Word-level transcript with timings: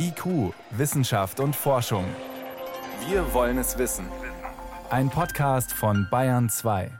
IQ, 0.00 0.54
Wissenschaft 0.70 1.40
und 1.40 1.56
Forschung. 1.56 2.04
Wir 3.08 3.34
wollen 3.34 3.58
es 3.58 3.78
wissen. 3.78 4.06
Ein 4.90 5.10
Podcast 5.10 5.72
von 5.72 6.06
Bayern 6.08 6.48
2. 6.48 6.90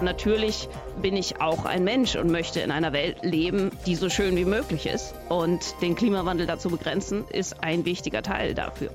Natürlich 0.00 0.68
bin 1.02 1.14
ich 1.14 1.42
auch 1.42 1.66
ein 1.66 1.84
Mensch 1.84 2.16
und 2.16 2.30
möchte 2.30 2.60
in 2.60 2.70
einer 2.70 2.94
Welt 2.94 3.18
leben, 3.22 3.70
die 3.84 3.96
so 3.96 4.08
schön 4.08 4.36
wie 4.36 4.46
möglich 4.46 4.86
ist. 4.86 5.14
Und 5.28 5.60
den 5.82 5.94
Klimawandel 5.94 6.46
dazu 6.46 6.70
begrenzen, 6.70 7.26
ist 7.28 7.62
ein 7.62 7.84
wichtiger 7.84 8.22
Teil 8.22 8.54
dafür. 8.54 8.90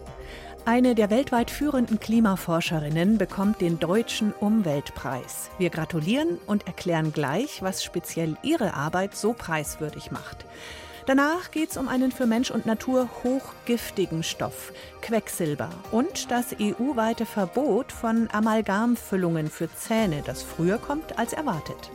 Eine 0.65 0.95
der 0.95 1.11
weltweit 1.11 1.51
führenden 1.51 1.99
Klimaforscherinnen 1.99 3.19
bekommt 3.19 3.61
den 3.61 3.79
Deutschen 3.79 4.33
Umweltpreis. 4.33 5.51
Wir 5.59 5.69
gratulieren 5.69 6.39
und 6.47 6.65
erklären 6.65 7.11
gleich, 7.13 7.61
was 7.61 7.83
speziell 7.83 8.35
ihre 8.41 8.73
Arbeit 8.73 9.15
so 9.15 9.33
preiswürdig 9.33 10.09
macht. 10.09 10.45
Danach 11.05 11.51
geht 11.51 11.71
es 11.71 11.77
um 11.77 11.89
einen 11.89 12.13
für 12.13 12.25
Mensch 12.25 12.49
und 12.49 12.65
Natur 12.65 13.09
hochgiftigen 13.23 14.23
Stoff, 14.23 14.71
Quecksilber, 15.01 15.69
und 15.91 16.31
das 16.31 16.55
EU-weite 16.59 17.25
Verbot 17.25 17.91
von 17.91 18.29
Amalgamfüllungen 18.31 19.49
für 19.49 19.69
Zähne, 19.75 20.23
das 20.25 20.43
früher 20.43 20.77
kommt 20.77 21.19
als 21.19 21.33
erwartet. 21.33 21.91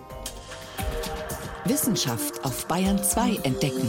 Wissenschaft 1.65 2.45
auf 2.45 2.67
Bayern 2.67 3.03
2 3.03 3.37
entdecken. 3.45 3.89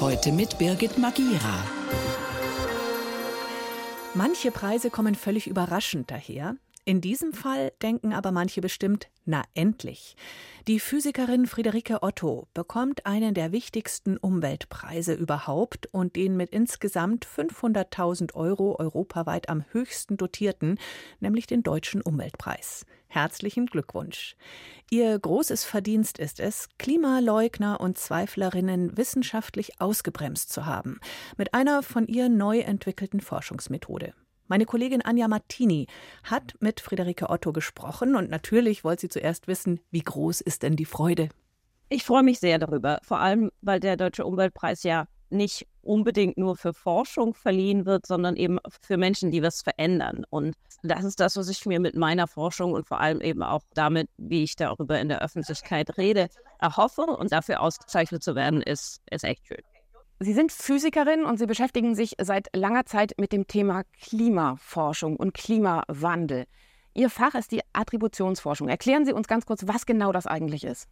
Heute 0.00 0.32
mit 0.32 0.58
Birgit 0.58 0.98
Magira. 0.98 1.64
Manche 4.14 4.50
Preise 4.50 4.90
kommen 4.90 5.14
völlig 5.14 5.46
überraschend 5.46 6.10
daher. 6.10 6.56
In 6.84 7.00
diesem 7.00 7.32
Fall 7.32 7.72
denken 7.80 8.12
aber 8.12 8.32
manche 8.32 8.60
bestimmt, 8.60 9.08
na 9.24 9.44
endlich. 9.54 10.16
Die 10.66 10.80
Physikerin 10.80 11.46
Friederike 11.46 12.02
Otto 12.02 12.48
bekommt 12.54 13.06
einen 13.06 13.34
der 13.34 13.52
wichtigsten 13.52 14.16
Umweltpreise 14.16 15.14
überhaupt 15.14 15.86
und 15.92 16.16
den 16.16 16.36
mit 16.36 16.50
insgesamt 16.50 17.24
500.000 17.24 18.34
Euro 18.34 18.80
europaweit 18.80 19.48
am 19.48 19.64
höchsten 19.70 20.16
dotierten, 20.16 20.76
nämlich 21.20 21.46
den 21.46 21.62
Deutschen 21.62 22.02
Umweltpreis. 22.02 22.84
Herzlichen 23.06 23.66
Glückwunsch. 23.66 24.34
Ihr 24.90 25.16
großes 25.16 25.62
Verdienst 25.62 26.18
ist 26.18 26.40
es, 26.40 26.68
Klimaleugner 26.78 27.80
und 27.80 27.96
Zweiflerinnen 27.96 28.96
wissenschaftlich 28.96 29.80
ausgebremst 29.80 30.52
zu 30.52 30.66
haben, 30.66 30.98
mit 31.36 31.54
einer 31.54 31.84
von 31.84 32.08
ihr 32.08 32.28
neu 32.28 32.58
entwickelten 32.58 33.20
Forschungsmethode. 33.20 34.14
Meine 34.48 34.66
Kollegin 34.66 35.02
Anja 35.02 35.28
Martini 35.28 35.86
hat 36.24 36.54
mit 36.60 36.80
Friederike 36.80 37.30
Otto 37.30 37.52
gesprochen 37.52 38.16
und 38.16 38.30
natürlich 38.30 38.84
wollte 38.84 39.02
sie 39.02 39.08
zuerst 39.08 39.48
wissen, 39.48 39.80
wie 39.90 40.02
groß 40.02 40.40
ist 40.40 40.62
denn 40.62 40.76
die 40.76 40.84
Freude? 40.84 41.28
Ich 41.88 42.04
freue 42.04 42.22
mich 42.22 42.38
sehr 42.40 42.58
darüber, 42.58 42.98
vor 43.02 43.18
allem 43.18 43.50
weil 43.60 43.80
der 43.80 43.96
Deutsche 43.96 44.24
Umweltpreis 44.24 44.82
ja 44.82 45.06
nicht 45.32 45.66
unbedingt 45.82 46.38
nur 46.38 46.56
für 46.56 46.72
Forschung 46.72 47.34
verliehen 47.34 47.86
wird, 47.86 48.06
sondern 48.06 48.36
eben 48.36 48.58
für 48.80 48.96
Menschen, 48.96 49.30
die 49.30 49.42
was 49.42 49.62
verändern. 49.62 50.24
Und 50.30 50.54
das 50.82 51.04
ist 51.04 51.18
das, 51.18 51.36
was 51.36 51.48
ich 51.48 51.66
mir 51.66 51.80
mit 51.80 51.96
meiner 51.96 52.28
Forschung 52.28 52.72
und 52.72 52.86
vor 52.86 53.00
allem 53.00 53.20
eben 53.20 53.42
auch 53.42 53.62
damit, 53.74 54.08
wie 54.16 54.44
ich 54.44 54.54
darüber 54.54 55.00
in 55.00 55.08
der 55.08 55.22
Öffentlichkeit 55.22 55.96
rede, 55.96 56.28
erhoffe. 56.60 57.02
Und 57.02 57.32
dafür 57.32 57.60
ausgezeichnet 57.60 58.22
zu 58.22 58.34
werden, 58.34 58.62
ist, 58.62 59.00
ist 59.10 59.24
echt 59.24 59.46
schön. 59.46 59.62
Sie 60.24 60.34
sind 60.34 60.52
Physikerin 60.52 61.24
und 61.24 61.38
Sie 61.38 61.46
beschäftigen 61.46 61.96
sich 61.96 62.14
seit 62.20 62.48
langer 62.54 62.86
Zeit 62.86 63.12
mit 63.18 63.32
dem 63.32 63.48
Thema 63.48 63.82
Klimaforschung 64.00 65.16
und 65.16 65.34
Klimawandel. 65.34 66.44
Ihr 66.94 67.10
Fach 67.10 67.34
ist 67.34 67.50
die 67.50 67.62
Attributionsforschung. 67.72 68.68
Erklären 68.68 69.04
Sie 69.04 69.12
uns 69.12 69.26
ganz 69.26 69.46
kurz, 69.46 69.66
was 69.66 69.84
genau 69.84 70.12
das 70.12 70.28
eigentlich 70.28 70.62
ist. 70.62 70.86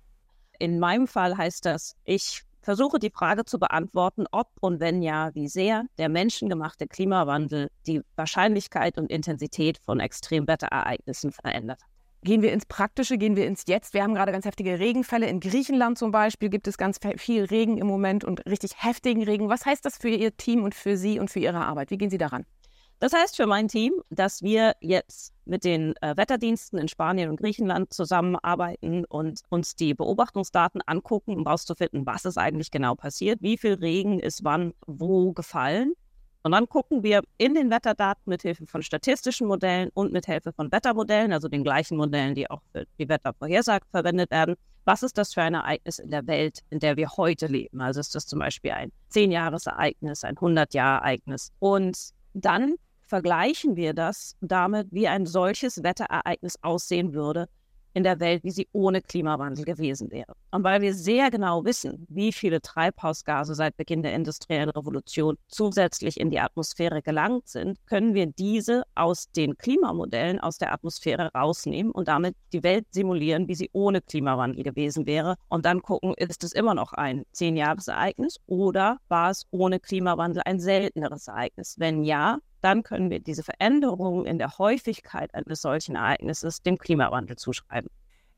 In 0.58 0.80
meinem 0.80 1.06
Fall 1.06 1.36
heißt 1.36 1.64
das, 1.64 1.94
ich 2.04 2.42
versuche 2.60 2.98
die 2.98 3.10
Frage 3.10 3.44
zu 3.44 3.60
beantworten, 3.60 4.26
ob 4.32 4.48
und 4.60 4.80
wenn 4.80 5.00
ja, 5.00 5.32
wie 5.34 5.46
sehr 5.46 5.84
der 5.96 6.08
menschengemachte 6.08 6.88
Klimawandel 6.88 7.70
die 7.86 8.02
Wahrscheinlichkeit 8.16 8.98
und 8.98 9.12
Intensität 9.12 9.78
von 9.78 10.00
Extremwetterereignissen 10.00 11.30
verändert. 11.30 11.80
Gehen 12.22 12.42
wir 12.42 12.52
ins 12.52 12.66
Praktische, 12.66 13.16
gehen 13.16 13.34
wir 13.34 13.46
ins 13.46 13.64
Jetzt. 13.66 13.94
Wir 13.94 14.02
haben 14.02 14.14
gerade 14.14 14.30
ganz 14.30 14.44
heftige 14.44 14.78
Regenfälle. 14.78 15.26
In 15.26 15.40
Griechenland 15.40 15.96
zum 15.96 16.10
Beispiel 16.10 16.50
gibt 16.50 16.68
es 16.68 16.76
ganz 16.76 16.98
viel 17.16 17.44
Regen 17.44 17.78
im 17.78 17.86
Moment 17.86 18.24
und 18.24 18.44
richtig 18.44 18.72
heftigen 18.76 19.22
Regen. 19.22 19.48
Was 19.48 19.64
heißt 19.64 19.84
das 19.86 19.96
für 19.96 20.10
Ihr 20.10 20.36
Team 20.36 20.62
und 20.62 20.74
für 20.74 20.98
Sie 20.98 21.18
und 21.18 21.30
für 21.30 21.38
Ihre 21.38 21.60
Arbeit? 21.60 21.90
Wie 21.90 21.96
gehen 21.96 22.10
Sie 22.10 22.18
daran? 22.18 22.44
Das 22.98 23.14
heißt 23.14 23.36
für 23.36 23.46
mein 23.46 23.68
Team, 23.68 23.94
dass 24.10 24.42
wir 24.42 24.74
jetzt 24.80 25.32
mit 25.46 25.64
den 25.64 25.94
äh, 26.02 26.14
Wetterdiensten 26.18 26.78
in 26.78 26.88
Spanien 26.88 27.30
und 27.30 27.40
Griechenland 27.40 27.94
zusammenarbeiten 27.94 29.06
und 29.06 29.40
uns 29.48 29.74
die 29.74 29.94
Beobachtungsdaten 29.94 30.82
angucken, 30.84 31.38
um 31.38 31.44
herauszufinden, 31.44 32.04
was 32.04 32.26
ist 32.26 32.36
eigentlich 32.36 32.70
genau 32.70 32.96
passiert, 32.96 33.40
wie 33.40 33.56
viel 33.56 33.74
Regen 33.74 34.20
ist 34.20 34.44
wann 34.44 34.74
wo 34.86 35.32
gefallen 35.32 35.94
und 36.42 36.52
dann 36.52 36.68
gucken 36.68 37.02
wir 37.02 37.22
in 37.38 37.54
den 37.54 37.70
Wetterdaten 37.70 38.22
mit 38.26 38.42
Hilfe 38.42 38.66
von 38.66 38.82
statistischen 38.82 39.46
Modellen 39.46 39.90
und 39.94 40.12
mit 40.12 40.26
Hilfe 40.26 40.52
von 40.52 40.72
Wettermodellen, 40.72 41.32
also 41.32 41.48
den 41.48 41.64
gleichen 41.64 41.96
Modellen, 41.96 42.34
die 42.34 42.50
auch 42.50 42.62
für 42.72 42.86
die 42.98 43.08
Wettervorhersage 43.08 43.84
verwendet 43.90 44.30
werden. 44.30 44.56
Was 44.84 45.02
ist 45.02 45.18
das 45.18 45.34
für 45.34 45.42
ein 45.42 45.54
Ereignis 45.54 45.98
in 45.98 46.10
der 46.10 46.26
Welt, 46.26 46.60
in 46.70 46.78
der 46.78 46.96
wir 46.96 47.10
heute 47.16 47.46
leben? 47.46 47.80
Also 47.82 48.00
ist 48.00 48.14
das 48.14 48.26
zum 48.26 48.38
Beispiel 48.38 48.70
ein 48.70 48.90
10-Jahres-Ereignis, 49.12 50.24
ein 50.24 50.36
100-Jahr-Ereignis. 50.36 51.52
Und 51.58 51.98
dann 52.32 52.76
vergleichen 53.06 53.76
wir 53.76 53.92
das 53.92 54.36
damit, 54.40 54.88
wie 54.90 55.08
ein 55.08 55.26
solches 55.26 55.82
Wetterereignis 55.82 56.56
aussehen 56.62 57.12
würde, 57.12 57.48
in 57.94 58.04
der 58.04 58.20
Welt, 58.20 58.44
wie 58.44 58.50
sie 58.50 58.68
ohne 58.72 59.02
Klimawandel 59.02 59.64
gewesen 59.64 60.10
wäre. 60.10 60.34
Und 60.50 60.64
weil 60.64 60.80
wir 60.80 60.94
sehr 60.94 61.30
genau 61.30 61.64
wissen, 61.64 62.06
wie 62.08 62.32
viele 62.32 62.60
Treibhausgase 62.60 63.54
seit 63.54 63.76
Beginn 63.76 64.02
der 64.02 64.14
industriellen 64.14 64.70
Revolution 64.70 65.36
zusätzlich 65.48 66.18
in 66.18 66.30
die 66.30 66.40
Atmosphäre 66.40 67.02
gelangt 67.02 67.48
sind, 67.48 67.78
können 67.86 68.14
wir 68.14 68.26
diese 68.26 68.82
aus 68.94 69.30
den 69.32 69.56
Klimamodellen 69.56 70.40
aus 70.40 70.58
der 70.58 70.72
Atmosphäre 70.72 71.30
rausnehmen 71.34 71.92
und 71.92 72.08
damit 72.08 72.36
die 72.52 72.62
Welt 72.62 72.86
simulieren, 72.90 73.48
wie 73.48 73.54
sie 73.54 73.70
ohne 73.72 74.00
Klimawandel 74.00 74.62
gewesen 74.62 75.06
wäre. 75.06 75.36
Und 75.48 75.64
dann 75.64 75.82
gucken, 75.82 76.14
ist 76.16 76.44
es 76.44 76.52
immer 76.52 76.74
noch 76.74 76.92
ein 76.92 77.24
Zehn-Jahres-Ereignis 77.32 78.38
oder 78.46 78.98
war 79.08 79.30
es 79.30 79.46
ohne 79.50 79.80
Klimawandel 79.80 80.42
ein 80.44 80.60
selteneres 80.60 81.28
Ereignis? 81.28 81.76
Wenn 81.78 82.04
ja, 82.04 82.38
dann 82.60 82.82
können 82.82 83.10
wir 83.10 83.20
diese 83.20 83.42
Veränderungen 83.42 84.26
in 84.26 84.38
der 84.38 84.58
Häufigkeit 84.58 85.34
eines 85.34 85.62
solchen 85.62 85.96
Ereignisses 85.96 86.62
dem 86.62 86.78
Klimawandel 86.78 87.36
zuschreiben. 87.36 87.90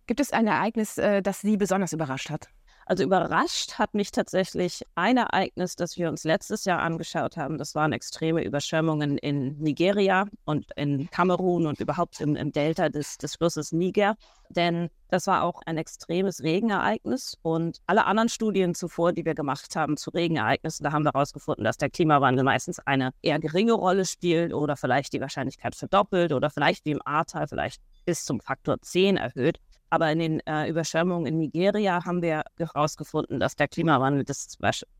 Gibt 0.06 0.20
es 0.20 0.32
ein 0.32 0.46
Ereignis, 0.46 0.98
äh, 0.98 1.22
das 1.22 1.40
Sie 1.40 1.56
besonders 1.56 1.92
überrascht 1.92 2.30
hat? 2.30 2.48
Also 2.86 3.04
überrascht 3.04 3.78
hat 3.78 3.94
mich 3.94 4.10
tatsächlich 4.10 4.82
ein 4.94 5.16
Ereignis, 5.16 5.76
das 5.76 5.96
wir 5.96 6.08
uns 6.08 6.24
letztes 6.24 6.64
Jahr 6.64 6.80
angeschaut 6.80 7.36
haben. 7.36 7.58
Das 7.58 7.74
waren 7.74 7.92
extreme 7.92 8.42
Überschwemmungen 8.42 9.18
in 9.18 9.58
Nigeria 9.58 10.26
und 10.44 10.66
in 10.76 11.08
Kamerun 11.10 11.66
und 11.66 11.80
überhaupt 11.80 12.20
im, 12.20 12.34
im 12.34 12.52
Delta 12.52 12.88
des, 12.88 13.18
des 13.18 13.36
Flusses 13.36 13.72
Niger. 13.72 14.16
Denn 14.48 14.90
das 15.08 15.26
war 15.26 15.44
auch 15.44 15.60
ein 15.64 15.78
extremes 15.78 16.42
Regenereignis. 16.42 17.38
Und 17.42 17.78
alle 17.86 18.04
anderen 18.04 18.28
Studien 18.28 18.74
zuvor, 18.74 19.12
die 19.12 19.24
wir 19.24 19.34
gemacht 19.34 19.76
haben 19.76 19.96
zu 19.96 20.10
Regenereignissen, 20.10 20.84
da 20.84 20.92
haben 20.92 21.04
wir 21.04 21.12
herausgefunden, 21.12 21.64
dass 21.64 21.78
der 21.78 21.90
Klimawandel 21.90 22.44
meistens 22.44 22.78
eine 22.80 23.12
eher 23.22 23.38
geringe 23.38 23.72
Rolle 23.72 24.04
spielt 24.04 24.52
oder 24.52 24.76
vielleicht 24.76 25.12
die 25.12 25.20
Wahrscheinlichkeit 25.20 25.74
verdoppelt 25.76 26.32
oder 26.32 26.50
vielleicht 26.50 26.84
wie 26.84 26.90
im 26.90 27.00
Ahrtal 27.04 27.46
vielleicht 27.46 27.80
bis 28.04 28.24
zum 28.24 28.40
Faktor 28.40 28.80
10 28.80 29.16
erhöht. 29.16 29.60
Aber 29.92 30.10
in 30.10 30.20
den 30.20 30.40
äh, 30.46 30.70
Überschwemmungen 30.70 31.26
in 31.26 31.36
Nigeria 31.36 32.02
haben 32.06 32.22
wir 32.22 32.44
herausgefunden, 32.56 33.38
dass 33.38 33.56
der 33.56 33.68
Klimawandel 33.68 34.24
das 34.24 34.56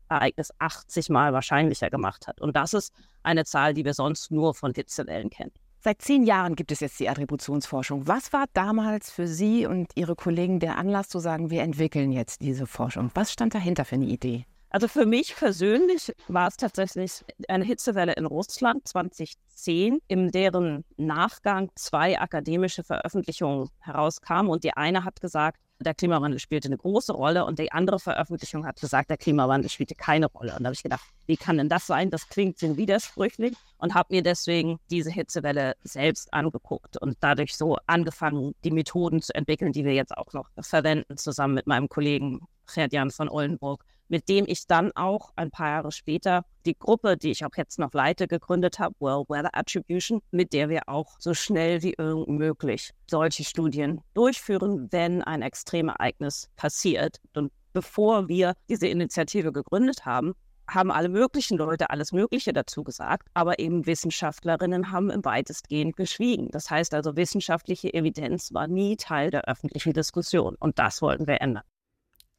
Ereignis 0.07 0.51
80 0.59 1.09
Mal 1.09 1.33
wahrscheinlicher 1.33 1.89
gemacht 1.89 2.27
hat. 2.27 2.39
Und 2.39 2.55
das 2.55 2.75
ist 2.75 2.93
eine 3.23 3.43
Zahl, 3.43 3.73
die 3.73 3.85
wir 3.85 3.95
sonst 3.95 4.29
nur 4.29 4.53
von 4.53 4.71
Hitzewellen 4.71 5.31
kennen. 5.31 5.51
Seit 5.79 6.03
zehn 6.03 6.21
Jahren 6.21 6.55
gibt 6.55 6.71
es 6.71 6.79
jetzt 6.79 6.99
die 6.99 7.09
Attributionsforschung. 7.09 8.07
Was 8.07 8.33
war 8.33 8.45
damals 8.53 9.09
für 9.09 9.27
Sie 9.27 9.65
und 9.65 9.91
Ihre 9.95 10.15
Kollegen 10.15 10.59
der 10.59 10.77
Anlass 10.77 11.09
zu 11.09 11.17
sagen, 11.17 11.49
wir 11.49 11.63
entwickeln 11.63 12.11
jetzt 12.11 12.43
diese 12.43 12.67
Forschung? 12.67 13.09
Was 13.15 13.33
stand 13.33 13.55
dahinter 13.55 13.85
für 13.85 13.95
eine 13.95 14.05
Idee? 14.05 14.45
Also 14.73 14.87
für 14.87 15.05
mich 15.05 15.35
persönlich 15.35 16.11
war 16.27 16.47
es 16.47 16.57
tatsächlich 16.57 17.23
eine 17.47 17.63
Hitzewelle 17.63 18.13
in 18.13 18.25
Russland 18.25 18.87
2010, 18.87 19.99
in 20.07 20.31
deren 20.31 20.83
Nachgang 20.97 21.69
zwei 21.75 22.19
akademische 22.19 22.83
Veröffentlichungen 22.83 23.69
herauskamen. 23.81 24.51
Und 24.51 24.63
die 24.63 24.73
eine 24.73 25.03
hat 25.03 25.21
gesagt, 25.21 25.59
der 25.79 25.93
Klimawandel 25.93 26.39
spielte 26.39 26.69
eine 26.69 26.77
große 26.77 27.13
Rolle 27.13 27.45
und 27.45 27.59
die 27.59 27.71
andere 27.71 27.99
Veröffentlichung 27.99 28.65
hat 28.65 28.81
gesagt, 28.81 29.11
der 29.11 29.17
Klimawandel 29.17 29.69
spielte 29.69 29.93
keine 29.93 30.25
Rolle. 30.25 30.53
Und 30.53 30.63
da 30.63 30.65
habe 30.69 30.73
ich 30.73 30.81
gedacht, 30.81 31.05
wie 31.27 31.37
kann 31.37 31.57
denn 31.57 31.69
das 31.69 31.85
sein? 31.85 32.09
Das 32.09 32.27
klingt 32.27 32.57
so 32.57 32.75
widersprüchlich 32.75 33.53
und 33.77 33.93
habe 33.93 34.15
mir 34.15 34.23
deswegen 34.23 34.79
diese 34.89 35.11
Hitzewelle 35.11 35.75
selbst 35.83 36.33
angeguckt 36.33 36.99
und 36.99 37.17
dadurch 37.19 37.55
so 37.55 37.77
angefangen, 37.85 38.55
die 38.63 38.71
Methoden 38.71 39.21
zu 39.21 39.35
entwickeln, 39.35 39.71
die 39.71 39.85
wir 39.85 39.93
jetzt 39.93 40.17
auch 40.17 40.33
noch 40.33 40.49
verwenden, 40.59 41.15
zusammen 41.17 41.53
mit 41.53 41.67
meinem 41.67 41.89
Kollegen 41.89 42.47
Gerd-Jan 42.73 43.11
von 43.11 43.29
Ollenburg 43.29 43.83
mit 44.13 44.29
dem 44.29 44.45
ich 44.47 44.67
dann 44.67 44.91
auch 44.91 45.31
ein 45.35 45.49
paar 45.49 45.69
Jahre 45.69 45.91
später 45.91 46.45
die 46.67 46.77
Gruppe, 46.77 47.17
die 47.17 47.31
ich 47.31 47.43
auch 47.45 47.57
jetzt 47.57 47.79
noch 47.79 47.93
leite, 47.93 48.27
gegründet 48.27 48.77
habe, 48.77 48.93
World 48.99 49.27
Weather 49.27 49.49
Attribution, 49.53 50.21
mit 50.29 50.53
der 50.53 50.69
wir 50.69 50.87
auch 50.87 51.15
so 51.17 51.33
schnell 51.33 51.81
wie 51.81 51.95
irgend 51.97 52.27
möglich 52.27 52.91
solche 53.09 53.43
Studien 53.43 54.01
durchführen, 54.13 54.87
wenn 54.91 55.23
ein 55.23 55.41
Extremereignis 55.41 56.47
passiert. 56.55 57.17
Und 57.33 57.51
bevor 57.73 58.27
wir 58.27 58.53
diese 58.69 58.85
Initiative 58.85 59.51
gegründet 59.51 60.05
haben, 60.05 60.33
haben 60.69 60.91
alle 60.91 61.09
möglichen 61.09 61.57
Leute 61.57 61.89
alles 61.89 62.11
Mögliche 62.11 62.53
dazu 62.53 62.83
gesagt, 62.83 63.29
aber 63.33 63.57
eben 63.57 63.87
Wissenschaftlerinnen 63.87 64.91
haben 64.91 65.09
im 65.09 65.25
weitestgehend 65.25 65.95
geschwiegen. 65.95 66.49
Das 66.51 66.69
heißt 66.69 66.93
also, 66.93 67.15
wissenschaftliche 67.15 67.91
Evidenz 67.91 68.53
war 68.53 68.67
nie 68.67 68.95
Teil 68.95 69.31
der 69.31 69.47
öffentlichen 69.47 69.93
Diskussion 69.93 70.55
und 70.59 70.77
das 70.77 71.01
wollten 71.01 71.25
wir 71.25 71.41
ändern. 71.41 71.63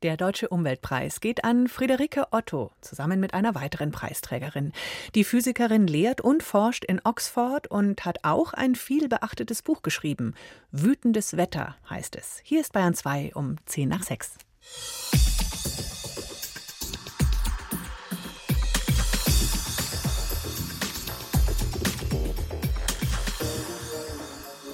Der 0.05 0.19
Deutsche 0.19 0.51
Umweltpreis 0.51 1.21
geht 1.21 1.45
an 1.45 1.67
Friederike 1.67 2.27
Otto 2.31 2.71
zusammen 2.83 3.21
mit 3.21 3.33
einer 3.33 3.55
weiteren 3.55 3.91
Preisträgerin. 3.91 4.75
Die 5.15 5.25
Physikerin 5.25 5.87
lehrt 5.87 6.21
und 6.21 6.43
forscht 6.43 6.85
in 6.85 7.01
Oxford 7.05 7.69
und 7.69 8.05
hat 8.05 8.19
auch 8.23 8.53
ein 8.53 8.75
viel 8.75 9.09
beachtetes 9.09 9.63
Buch 9.63 9.81
geschrieben. 9.81 10.35
Wütendes 10.71 11.39
Wetter 11.39 11.77
heißt 11.89 12.17
es. 12.17 12.43
Hier 12.45 12.61
ist 12.61 12.75
Bayern 12.75 12.93
2 12.93 13.33
um 13.35 13.57
10 13.65 13.89
nach 13.89 14.03
6. 14.03 14.35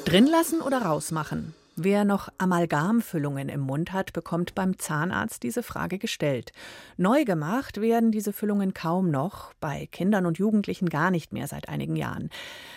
Drin 0.06 0.26
lassen 0.26 0.60
oder 0.60 0.82
rausmachen? 0.82 1.54
Wer 1.82 2.04
noch 2.04 2.28
Amalgamfüllungen 2.36 3.48
im 3.48 3.60
Mund 3.60 3.94
hat, 3.94 4.12
bekommt 4.12 4.54
beim 4.54 4.78
Zahnarzt 4.78 5.42
diese 5.42 5.62
Frage 5.62 5.96
gestellt. 5.96 6.52
Neu 6.98 7.24
gemacht 7.24 7.80
werden 7.80 8.12
diese 8.12 8.34
Füllungen 8.34 8.74
kaum 8.74 9.10
noch, 9.10 9.54
bei 9.60 9.88
Kindern 9.90 10.26
und 10.26 10.36
Jugendlichen 10.36 10.90
gar 10.90 11.10
nicht 11.10 11.32
mehr 11.32 11.46
seit 11.46 11.70
einigen 11.70 11.96
Jahren. 11.96 12.28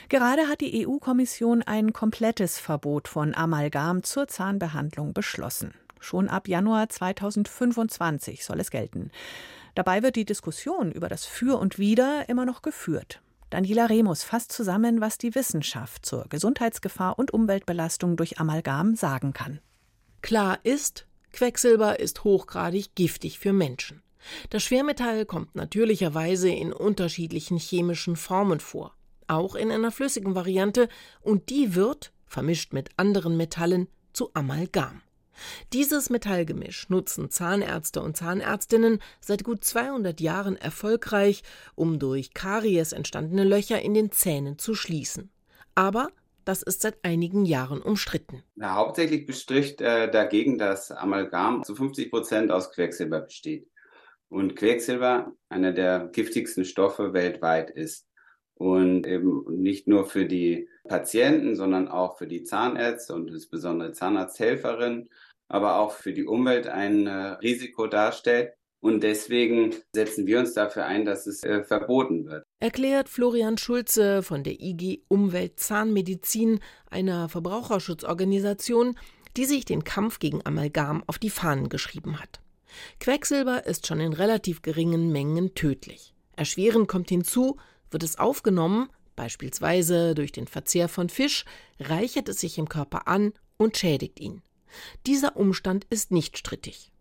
Gerade 0.07 0.47
hat 0.47 0.61
die 0.61 0.88
EU-Kommission 0.88 1.63
ein 1.63 1.91
komplettes 1.91 2.59
Verbot 2.59 3.09
von 3.09 3.35
Amalgam 3.35 4.03
zur 4.03 4.29
Zahnbehandlung 4.29 5.13
beschlossen. 5.13 5.73
Schon 6.00 6.29
ab 6.29 6.47
Januar 6.47 6.88
2025 6.88 8.45
soll 8.45 8.61
es 8.61 8.71
gelten. 8.71 9.11
Dabei 9.75 10.01
wird 10.01 10.15
die 10.15 10.23
Diskussion 10.23 10.94
über 10.94 11.09
das 11.09 11.25
Für 11.25 11.59
und 11.59 11.77
Wider 11.77 12.29
immer 12.29 12.45
noch 12.45 12.61
geführt. 12.61 13.21
Daniela 13.53 13.88
Remus 13.88 14.23
fasst 14.23 14.51
zusammen, 14.51 15.00
was 15.00 15.19
die 15.19 15.35
Wissenschaft 15.35 16.07
zur 16.07 16.25
Gesundheitsgefahr 16.27 17.19
und 17.19 17.31
Umweltbelastung 17.35 18.17
durch 18.17 18.39
Amalgam 18.39 18.95
sagen 18.95 19.31
kann. 19.31 19.59
Klar 20.23 20.57
ist, 20.63 21.05
Quecksilber 21.33 22.00
ist 22.00 22.23
hochgradig 22.23 22.95
giftig 22.95 23.38
für 23.38 23.53
Menschen. 23.53 24.01
Das 24.50 24.63
Schwermetall 24.63 25.27
kommt 25.27 25.53
natürlicherweise 25.53 26.50
in 26.50 26.73
unterschiedlichen 26.73 27.57
chemischen 27.57 28.15
Formen 28.15 28.59
vor, 28.59 28.95
auch 29.27 29.53
in 29.53 29.69
einer 29.69 29.91
flüssigen 29.91 30.33
Variante, 30.33 30.89
und 31.21 31.51
die 31.51 31.75
wird, 31.75 32.11
vermischt 32.25 32.73
mit 32.73 32.89
anderen 32.97 33.38
Metallen, 33.38 33.88
zu 34.13 34.31
Amalgam. 34.33 35.03
Dieses 35.74 36.09
Metallgemisch 36.09 36.89
nutzen 36.89 37.30
Zahnärzte 37.30 38.01
und 38.01 38.18
Zahnärztinnen 38.18 39.00
seit 39.19 39.44
gut 39.44 39.63
200 39.63 40.19
Jahren 40.21 40.56
erfolgreich, 40.56 41.44
um 41.75 42.00
durch 42.00 42.33
Karies 42.33 42.91
entstandene 42.91 43.44
Löcher 43.44 43.81
in 43.81 43.94
den 43.94 44.12
Zähnen 44.12 44.57
zu 44.57 44.75
schließen. 44.75 45.31
Aber 45.75 46.09
das 46.45 46.62
ist 46.62 46.81
seit 46.81 47.03
einigen 47.03 47.45
Jahren 47.45 47.81
umstritten. 47.81 48.44
Na, 48.56 48.75
hauptsächlich 48.75 49.25
bestricht 49.25 49.81
äh, 49.81 50.12
dagegen, 50.12 50.57
dass 50.57 50.91
Amalgam 50.91 51.63
zu 51.63 51.75
50 51.75 52.12
Prozent 52.12 52.51
aus 52.51 52.71
Quecksilber 52.71 53.21
besteht. 53.21 53.68
Und 54.29 54.56
Quecksilber 54.56 55.31
einer 55.50 55.71
der 55.71 56.09
giftigsten 56.12 56.65
Stoffe 56.65 57.13
weltweit 57.13 57.69
ist. 57.69 58.07
Und 58.55 59.07
eben 59.07 59.44
nicht 59.61 59.88
nur 59.88 60.05
für 60.05 60.25
die 60.25 60.69
Patienten, 60.88 61.55
sondern 61.55 61.88
auch 61.88 62.17
für 62.17 62.27
die 62.27 62.44
Zahnärzte 62.44 63.13
und 63.13 63.29
insbesondere 63.29 63.91
Zahnarzthelferinnen 63.94 65.09
aber 65.53 65.77
auch 65.77 65.91
für 65.91 66.13
die 66.13 66.25
Umwelt 66.25 66.67
ein 66.67 67.05
äh, 67.05 67.11
Risiko 67.11 67.85
darstellt. 67.85 68.53
Und 68.79 69.01
deswegen 69.01 69.73
setzen 69.94 70.25
wir 70.25 70.39
uns 70.39 70.53
dafür 70.53 70.85
ein, 70.85 71.05
dass 71.05 71.27
es 71.27 71.44
äh, 71.44 71.63
verboten 71.63 72.25
wird. 72.25 72.44
Erklärt 72.59 73.07
Florian 73.07 73.57
Schulze 73.57 74.23
von 74.23 74.44
der 74.44 74.59
IG 74.59 75.03
Umwelt 75.07 75.59
Zahnmedizin, 75.59 76.59
einer 76.89 77.29
Verbraucherschutzorganisation, 77.29 78.97
die 79.38 79.45
sich 79.45 79.63
den 79.65 79.83
Kampf 79.83 80.17
gegen 80.17 80.44
Amalgam 80.44 81.03
auf 81.05 81.19
die 81.19 81.29
Fahnen 81.29 81.69
geschrieben 81.69 82.19
hat. 82.19 82.41
Quecksilber 83.00 83.67
ist 83.67 83.85
schon 83.85 84.00
in 84.00 84.13
relativ 84.13 84.63
geringen 84.63 85.11
Mengen 85.11 85.53
tödlich. 85.53 86.15
Erschwerend 86.35 86.88
kommt 86.88 87.09
hinzu, 87.09 87.57
wird 87.93 88.03
es 88.03 88.17
aufgenommen, 88.17 88.89
beispielsweise 89.15 90.15
durch 90.15 90.31
den 90.31 90.47
Verzehr 90.47 90.89
von 90.89 91.09
Fisch, 91.09 91.45
reichert 91.79 92.29
es 92.29 92.39
sich 92.39 92.57
im 92.57 92.67
Körper 92.67 93.07
an 93.07 93.33
und 93.57 93.77
schädigt 93.77 94.19
ihn. 94.19 94.41
Dieser 95.05 95.37
Umstand 95.37 95.85
ist 95.89 96.11
nicht 96.11 96.37
strittig. 96.37 96.91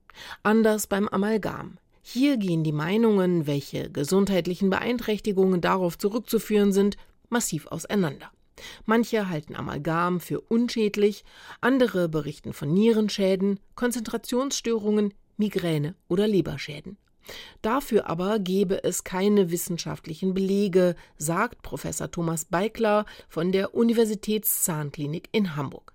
Anders 0.42 0.86
beim 0.86 1.08
Amalgam. 1.08 1.78
Hier 2.02 2.36
gehen 2.36 2.64
die 2.64 2.72
Meinungen, 2.72 3.46
welche 3.46 3.90
gesundheitlichen 3.90 4.70
Beeinträchtigungen 4.70 5.60
darauf 5.60 5.96
zurückzuführen 5.96 6.72
sind, 6.72 6.96
massiv 7.28 7.66
auseinander. 7.68 8.30
Manche 8.84 9.28
halten 9.28 9.56
Amalgam 9.56 10.20
für 10.20 10.40
unschädlich, 10.40 11.24
andere 11.60 12.08
berichten 12.08 12.52
von 12.52 12.72
Nierenschäden, 12.72 13.60
Konzentrationsstörungen, 13.74 15.14
Migräne 15.36 15.94
oder 16.08 16.28
Leberschäden. 16.28 16.98
Dafür 17.62 18.08
aber 18.08 18.38
gebe 18.38 18.82
es 18.84 19.04
keine 19.04 19.50
wissenschaftlichen 19.50 20.34
Belege, 20.34 20.96
sagt 21.16 21.62
Professor 21.62 22.10
Thomas 22.10 22.44
Beikler 22.44 23.06
von 23.28 23.52
der 23.52 23.74
Universitätszahnklinik 23.74 25.28
in 25.32 25.56
Hamburg. 25.56 25.92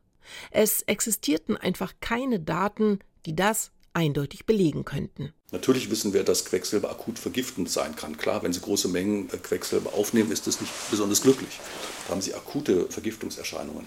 Es 0.52 0.82
existierten 0.84 1.58
einfach 1.58 1.94
keine 2.02 2.40
Daten, 2.40 3.00
die 3.26 3.36
das 3.36 3.72
eindeutig 3.94 4.46
belegen 4.46 4.86
könnten. 4.86 5.34
Natürlich 5.52 5.90
wissen 5.90 6.14
wir, 6.14 6.24
dass 6.24 6.46
Quecksilber 6.46 6.92
akut 6.92 7.18
vergiftend 7.18 7.70
sein 7.70 7.96
kann. 7.96 8.18
Klar, 8.18 8.44
wenn 8.44 8.52
Sie 8.54 8.60
große 8.60 8.90
Mengen 8.90 9.30
äh, 9.30 9.38
Quecksilber 9.38 9.94
aufnehmen, 9.94 10.32
ist 10.32 10.46
das 10.46 10.60
nicht 10.62 10.72
besonders 10.92 11.22
glücklich. 11.22 11.60
Da 12.06 12.14
haben 12.14 12.22
Sie 12.22 12.36
akute 12.36 12.88
Vergiftungserscheinungen. 12.90 13.86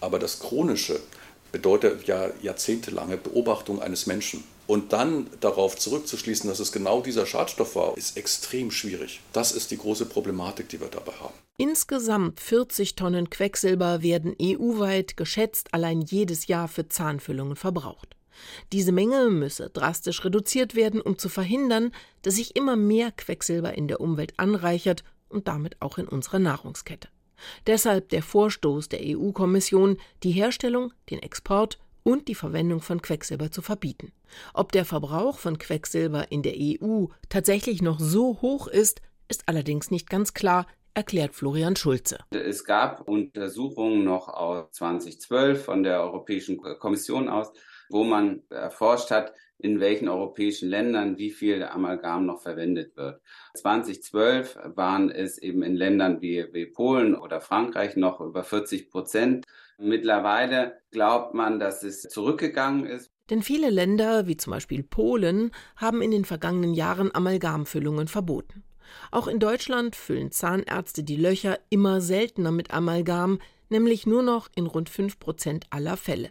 Aber 0.00 0.18
das 0.18 0.38
chronische 0.38 1.00
bedeutet 1.52 2.06
ja 2.06 2.30
jahrzehntelange 2.40 3.16
Beobachtung 3.16 3.82
eines 3.82 4.06
Menschen. 4.06 4.44
Und 4.70 4.92
dann 4.92 5.26
darauf 5.40 5.76
zurückzuschließen, 5.76 6.48
dass 6.48 6.60
es 6.60 6.70
genau 6.70 7.00
dieser 7.00 7.26
Schadstoff 7.26 7.74
war, 7.74 7.96
ist 7.96 8.16
extrem 8.16 8.70
schwierig. 8.70 9.20
Das 9.32 9.50
ist 9.50 9.72
die 9.72 9.76
große 9.76 10.06
Problematik, 10.06 10.68
die 10.68 10.80
wir 10.80 10.86
dabei 10.86 11.10
haben. 11.14 11.34
Insgesamt 11.56 12.38
40 12.38 12.94
Tonnen 12.94 13.30
Quecksilber 13.30 14.02
werden 14.02 14.36
EU-weit 14.40 15.16
geschätzt 15.16 15.74
allein 15.74 16.02
jedes 16.02 16.46
Jahr 16.46 16.68
für 16.68 16.88
Zahnfüllungen 16.88 17.56
verbraucht. 17.56 18.14
Diese 18.70 18.92
Menge 18.92 19.28
müsse 19.30 19.70
drastisch 19.70 20.24
reduziert 20.24 20.76
werden, 20.76 21.00
um 21.00 21.18
zu 21.18 21.28
verhindern, 21.28 21.90
dass 22.22 22.36
sich 22.36 22.54
immer 22.54 22.76
mehr 22.76 23.10
Quecksilber 23.10 23.74
in 23.76 23.88
der 23.88 24.00
Umwelt 24.00 24.34
anreichert 24.36 25.02
und 25.28 25.48
damit 25.48 25.82
auch 25.82 25.98
in 25.98 26.06
unserer 26.06 26.38
Nahrungskette. 26.38 27.08
Deshalb 27.66 28.10
der 28.10 28.22
Vorstoß 28.22 28.88
der 28.88 29.00
EU-Kommission, 29.02 29.96
die 30.22 30.30
Herstellung, 30.30 30.92
den 31.10 31.18
Export 31.18 31.80
und 32.10 32.26
die 32.26 32.34
Verwendung 32.34 32.80
von 32.80 33.00
Quecksilber 33.00 33.52
zu 33.52 33.62
verbieten. 33.62 34.12
Ob 34.52 34.72
der 34.72 34.84
Verbrauch 34.84 35.38
von 35.38 35.58
Quecksilber 35.58 36.32
in 36.32 36.42
der 36.42 36.54
EU 36.58 37.06
tatsächlich 37.28 37.82
noch 37.82 38.00
so 38.00 38.40
hoch 38.42 38.66
ist, 38.66 39.00
ist 39.28 39.44
allerdings 39.46 39.92
nicht 39.92 40.10
ganz 40.10 40.34
klar, 40.34 40.66
erklärt 40.92 41.36
Florian 41.36 41.76
Schulze. 41.76 42.18
Es 42.30 42.64
gab 42.64 43.08
Untersuchungen 43.08 44.02
noch 44.02 44.28
aus 44.28 44.72
2012 44.72 45.64
von 45.64 45.84
der 45.84 46.02
Europäischen 46.02 46.60
Kommission 46.80 47.28
aus, 47.28 47.52
wo 47.90 48.02
man 48.02 48.42
erforscht 48.50 49.12
hat, 49.12 49.32
in 49.58 49.78
welchen 49.78 50.08
europäischen 50.08 50.68
Ländern 50.68 51.16
wie 51.18 51.30
viel 51.30 51.62
Amalgam 51.62 52.26
noch 52.26 52.42
verwendet 52.42 52.96
wird. 52.96 53.20
2012 53.54 54.58
waren 54.74 55.10
es 55.10 55.38
eben 55.38 55.62
in 55.62 55.76
Ländern 55.76 56.20
wie, 56.20 56.46
wie 56.52 56.66
Polen 56.66 57.14
oder 57.14 57.40
Frankreich 57.40 57.96
noch 57.96 58.20
über 58.20 58.42
40 58.42 58.90
Prozent. 58.90 59.46
Mittlerweile 59.80 60.82
glaubt 60.90 61.32
man, 61.32 61.58
dass 61.58 61.82
es 61.82 62.02
zurückgegangen 62.02 62.84
ist. 62.84 63.10
Denn 63.30 63.42
viele 63.42 63.70
Länder, 63.70 64.26
wie 64.26 64.36
zum 64.36 64.52
Beispiel 64.52 64.82
Polen, 64.82 65.52
haben 65.76 66.02
in 66.02 66.10
den 66.10 66.26
vergangenen 66.26 66.74
Jahren 66.74 67.14
Amalgamfüllungen 67.14 68.06
verboten. 68.06 68.62
Auch 69.10 69.26
in 69.26 69.38
Deutschland 69.38 69.96
füllen 69.96 70.32
Zahnärzte 70.32 71.02
die 71.02 71.16
Löcher 71.16 71.58
immer 71.70 72.00
seltener 72.00 72.50
mit 72.50 72.72
Amalgam, 72.72 73.38
nämlich 73.70 74.06
nur 74.06 74.22
noch 74.22 74.48
in 74.54 74.66
rund 74.66 74.90
5 74.90 75.18
Prozent 75.18 75.66
aller 75.70 75.96
Fälle. 75.96 76.30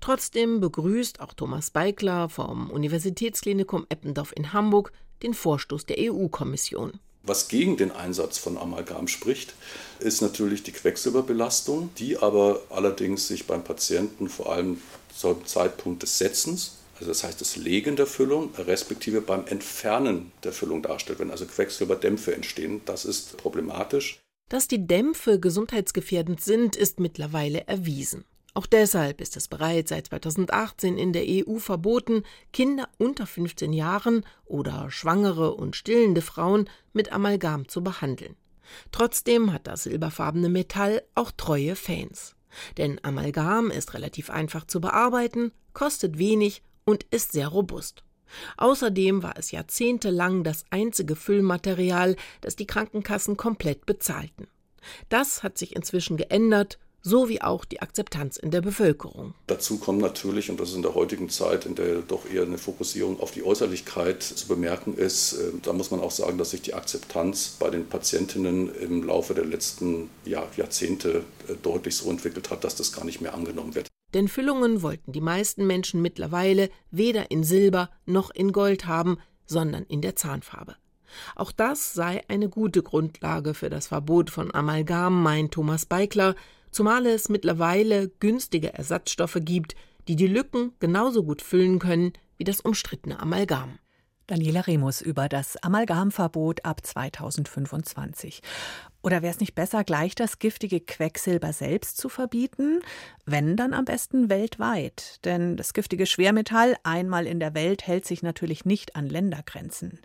Trotzdem 0.00 0.58
begrüßt 0.60 1.20
auch 1.20 1.34
Thomas 1.34 1.70
Beikler 1.70 2.28
vom 2.28 2.70
Universitätsklinikum 2.70 3.86
Eppendorf 3.88 4.32
in 4.34 4.52
Hamburg 4.52 4.92
den 5.22 5.34
Vorstoß 5.34 5.86
der 5.86 5.98
EU-Kommission. 6.00 6.98
Was 7.30 7.46
gegen 7.46 7.76
den 7.76 7.92
Einsatz 7.92 8.38
von 8.38 8.58
Amalgam 8.58 9.06
spricht, 9.06 9.54
ist 10.00 10.20
natürlich 10.20 10.64
die 10.64 10.72
Quecksilberbelastung, 10.72 11.90
die 11.96 12.18
aber 12.18 12.60
allerdings 12.70 13.28
sich 13.28 13.46
beim 13.46 13.62
Patienten 13.62 14.28
vor 14.28 14.52
allem 14.52 14.82
zum 15.16 15.46
Zeitpunkt 15.46 16.02
des 16.02 16.18
Setzens, 16.18 16.78
also 16.98 17.06
das 17.06 17.22
heißt 17.22 17.40
das 17.40 17.54
Legen 17.54 17.94
der 17.94 18.08
Füllung, 18.08 18.52
respektive 18.58 19.20
beim 19.20 19.46
Entfernen 19.46 20.32
der 20.42 20.52
Füllung 20.52 20.82
darstellt, 20.82 21.20
wenn 21.20 21.30
also 21.30 21.46
Quecksilberdämpfe 21.46 22.34
entstehen. 22.34 22.80
Das 22.84 23.04
ist 23.04 23.36
problematisch. 23.36 24.18
Dass 24.48 24.66
die 24.66 24.84
Dämpfe 24.84 25.38
gesundheitsgefährdend 25.38 26.40
sind, 26.40 26.74
ist 26.74 26.98
mittlerweile 26.98 27.64
erwiesen. 27.68 28.24
Auch 28.54 28.66
deshalb 28.66 29.20
ist 29.20 29.36
es 29.36 29.46
bereits 29.46 29.90
seit 29.90 30.08
2018 30.08 30.98
in 30.98 31.12
der 31.12 31.24
EU 31.26 31.58
verboten, 31.58 32.24
Kinder 32.52 32.88
unter 32.98 33.26
15 33.26 33.72
Jahren 33.72 34.24
oder 34.44 34.90
schwangere 34.90 35.54
und 35.54 35.76
stillende 35.76 36.22
Frauen 36.22 36.68
mit 36.92 37.12
Amalgam 37.12 37.68
zu 37.68 37.82
behandeln. 37.82 38.36
Trotzdem 38.92 39.52
hat 39.52 39.66
das 39.66 39.84
silberfarbene 39.84 40.48
Metall 40.48 41.02
auch 41.14 41.30
treue 41.30 41.76
Fans. 41.76 42.34
Denn 42.76 42.98
Amalgam 43.04 43.70
ist 43.70 43.94
relativ 43.94 44.30
einfach 44.30 44.66
zu 44.66 44.80
bearbeiten, 44.80 45.52
kostet 45.72 46.18
wenig 46.18 46.62
und 46.84 47.04
ist 47.10 47.32
sehr 47.32 47.48
robust. 47.48 48.02
Außerdem 48.56 49.22
war 49.22 49.36
es 49.36 49.50
jahrzehntelang 49.50 50.44
das 50.44 50.64
einzige 50.70 51.16
Füllmaterial, 51.16 52.16
das 52.40 52.56
die 52.56 52.66
Krankenkassen 52.66 53.36
komplett 53.36 53.86
bezahlten. 53.86 54.48
Das 55.08 55.42
hat 55.42 55.58
sich 55.58 55.76
inzwischen 55.76 56.16
geändert 56.16 56.78
so 57.02 57.28
wie 57.28 57.42
auch 57.42 57.64
die 57.64 57.80
Akzeptanz 57.80 58.36
in 58.36 58.50
der 58.50 58.60
Bevölkerung. 58.60 59.34
Dazu 59.46 59.78
kommt 59.78 60.00
natürlich, 60.00 60.50
und 60.50 60.60
das 60.60 60.70
ist 60.70 60.76
in 60.76 60.82
der 60.82 60.94
heutigen 60.94 61.28
Zeit, 61.28 61.66
in 61.66 61.74
der 61.74 62.02
doch 62.02 62.28
eher 62.30 62.42
eine 62.42 62.58
Fokussierung 62.58 63.20
auf 63.20 63.30
die 63.30 63.42
Äußerlichkeit 63.42 64.22
zu 64.22 64.46
bemerken 64.48 64.94
ist, 64.96 65.34
äh, 65.34 65.52
da 65.62 65.72
muss 65.72 65.90
man 65.90 66.00
auch 66.00 66.10
sagen, 66.10 66.38
dass 66.38 66.50
sich 66.50 66.62
die 66.62 66.74
Akzeptanz 66.74 67.56
bei 67.58 67.70
den 67.70 67.86
Patientinnen 67.86 68.74
im 68.74 69.02
Laufe 69.02 69.34
der 69.34 69.44
letzten 69.44 70.10
Jahr, 70.24 70.48
Jahrzehnte 70.56 71.24
äh, 71.48 71.54
deutlich 71.62 71.96
so 71.96 72.10
entwickelt 72.10 72.50
hat, 72.50 72.64
dass 72.64 72.76
das 72.76 72.92
gar 72.92 73.04
nicht 73.04 73.20
mehr 73.20 73.34
angenommen 73.34 73.74
wird. 73.74 73.88
Denn 74.14 74.28
Füllungen 74.28 74.82
wollten 74.82 75.12
die 75.12 75.20
meisten 75.20 75.66
Menschen 75.66 76.02
mittlerweile 76.02 76.68
weder 76.90 77.30
in 77.30 77.44
Silber 77.44 77.90
noch 78.06 78.30
in 78.30 78.52
Gold 78.52 78.86
haben, 78.86 79.18
sondern 79.46 79.84
in 79.84 80.00
der 80.00 80.16
Zahnfarbe. 80.16 80.76
Auch 81.34 81.52
das 81.52 81.92
sei 81.92 82.22
eine 82.28 82.48
gute 82.48 82.82
Grundlage 82.82 83.54
für 83.54 83.70
das 83.70 83.88
Verbot 83.88 84.30
von 84.30 84.54
Amalgam, 84.54 85.22
meint 85.22 85.52
Thomas 85.52 85.86
Beikler, 85.86 86.34
zumal 86.70 87.06
es 87.06 87.28
mittlerweile 87.28 88.08
günstige 88.08 88.74
Ersatzstoffe 88.74 89.38
gibt, 89.40 89.74
die 90.08 90.16
die 90.16 90.26
Lücken 90.26 90.72
genauso 90.80 91.22
gut 91.22 91.42
füllen 91.42 91.78
können 91.78 92.12
wie 92.36 92.44
das 92.44 92.60
umstrittene 92.60 93.20
Amalgam. 93.20 93.78
Daniela 94.30 94.60
Remus 94.60 95.00
über 95.00 95.28
das 95.28 95.56
Amalgamverbot 95.56 96.64
ab 96.64 96.86
2025. 96.86 98.42
Oder 99.02 99.22
wäre 99.22 99.32
es 99.32 99.40
nicht 99.40 99.56
besser, 99.56 99.82
gleich 99.82 100.14
das 100.14 100.38
giftige 100.38 100.80
Quecksilber 100.80 101.52
selbst 101.52 101.96
zu 101.96 102.08
verbieten? 102.08 102.80
Wenn, 103.26 103.56
dann 103.56 103.74
am 103.74 103.84
besten 103.84 104.30
weltweit. 104.30 105.24
Denn 105.24 105.56
das 105.56 105.74
giftige 105.74 106.06
Schwermetall 106.06 106.76
einmal 106.84 107.26
in 107.26 107.40
der 107.40 107.54
Welt 107.54 107.88
hält 107.88 108.06
sich 108.06 108.22
natürlich 108.22 108.64
nicht 108.64 108.94
an 108.94 109.08
Ländergrenzen. 109.08 109.98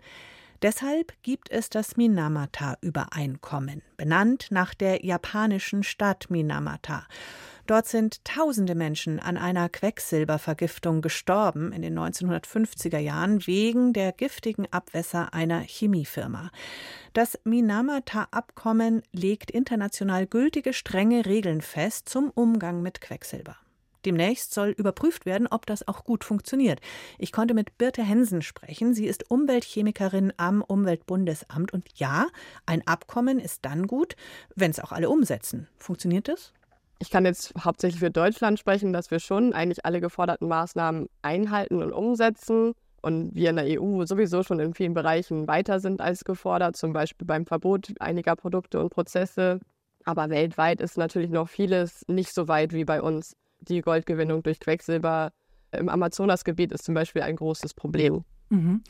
Deshalb 0.62 1.12
gibt 1.22 1.50
es 1.50 1.68
das 1.68 1.96
Minamata-Übereinkommen, 1.96 3.82
benannt 3.96 4.46
nach 4.50 4.74
der 4.74 5.04
japanischen 5.04 5.82
Stadt 5.82 6.30
Minamata. 6.30 7.06
Dort 7.66 7.86
sind 7.88 8.24
tausende 8.24 8.76
Menschen 8.76 9.18
an 9.18 9.36
einer 9.36 9.68
Quecksilbervergiftung 9.68 11.02
gestorben 11.02 11.72
in 11.72 11.82
den 11.82 11.98
1950er 11.98 12.98
Jahren 12.98 13.44
wegen 13.46 13.92
der 13.92 14.12
giftigen 14.12 14.66
Abwässer 14.70 15.34
einer 15.34 15.60
Chemiefirma. 15.60 16.50
Das 17.12 17.38
Minamata-Abkommen 17.44 19.02
legt 19.12 19.50
international 19.50 20.26
gültige 20.26 20.72
strenge 20.72 21.26
Regeln 21.26 21.60
fest 21.60 22.08
zum 22.08 22.30
Umgang 22.30 22.82
mit 22.82 23.00
Quecksilber. 23.00 23.56
Demnächst 24.06 24.54
soll 24.54 24.68
überprüft 24.70 25.26
werden, 25.26 25.48
ob 25.48 25.66
das 25.66 25.86
auch 25.88 26.04
gut 26.04 26.22
funktioniert. 26.22 26.80
Ich 27.18 27.32
konnte 27.32 27.54
mit 27.54 27.76
Birte 27.76 28.02
Hensen 28.02 28.40
sprechen. 28.40 28.94
Sie 28.94 29.06
ist 29.06 29.30
Umweltchemikerin 29.30 30.32
am 30.36 30.62
Umweltbundesamt. 30.62 31.72
Und 31.72 31.88
ja, 31.96 32.28
ein 32.66 32.86
Abkommen 32.86 33.40
ist 33.40 33.64
dann 33.64 33.88
gut, 33.88 34.14
wenn 34.54 34.70
es 34.70 34.78
auch 34.78 34.92
alle 34.92 35.10
umsetzen. 35.10 35.66
Funktioniert 35.76 36.28
das? 36.28 36.52
Ich 37.00 37.10
kann 37.10 37.26
jetzt 37.26 37.52
hauptsächlich 37.62 38.00
für 38.00 38.10
Deutschland 38.10 38.58
sprechen, 38.58 38.92
dass 38.92 39.10
wir 39.10 39.18
schon 39.18 39.52
eigentlich 39.52 39.84
alle 39.84 40.00
geforderten 40.00 40.48
Maßnahmen 40.48 41.08
einhalten 41.20 41.82
und 41.82 41.92
umsetzen 41.92 42.72
und 43.02 43.34
wir 43.34 43.50
in 43.50 43.56
der 43.56 43.80
EU 43.80 44.04
sowieso 44.06 44.42
schon 44.42 44.60
in 44.60 44.72
vielen 44.72 44.94
Bereichen 44.94 45.46
weiter 45.46 45.80
sind 45.80 46.00
als 46.00 46.24
gefordert, 46.24 46.76
zum 46.76 46.92
Beispiel 46.92 47.26
beim 47.26 47.44
Verbot 47.44 47.92
einiger 48.00 48.34
Produkte 48.36 48.80
und 48.80 48.90
Prozesse. 48.90 49.60
Aber 50.04 50.30
weltweit 50.30 50.80
ist 50.80 50.96
natürlich 50.96 51.30
noch 51.30 51.48
vieles 51.48 52.04
nicht 52.08 52.32
so 52.32 52.48
weit 52.48 52.72
wie 52.72 52.84
bei 52.84 53.02
uns 53.02 53.36
die 53.60 53.80
Goldgewinnung 53.80 54.42
durch 54.42 54.60
Quecksilber 54.60 55.32
im 55.72 55.88
Amazonasgebiet 55.88 56.72
ist 56.72 56.84
zum 56.84 56.94
Beispiel 56.94 57.22
ein 57.22 57.36
großes 57.36 57.74
Problem. 57.74 58.24
Mhm. 58.48 58.82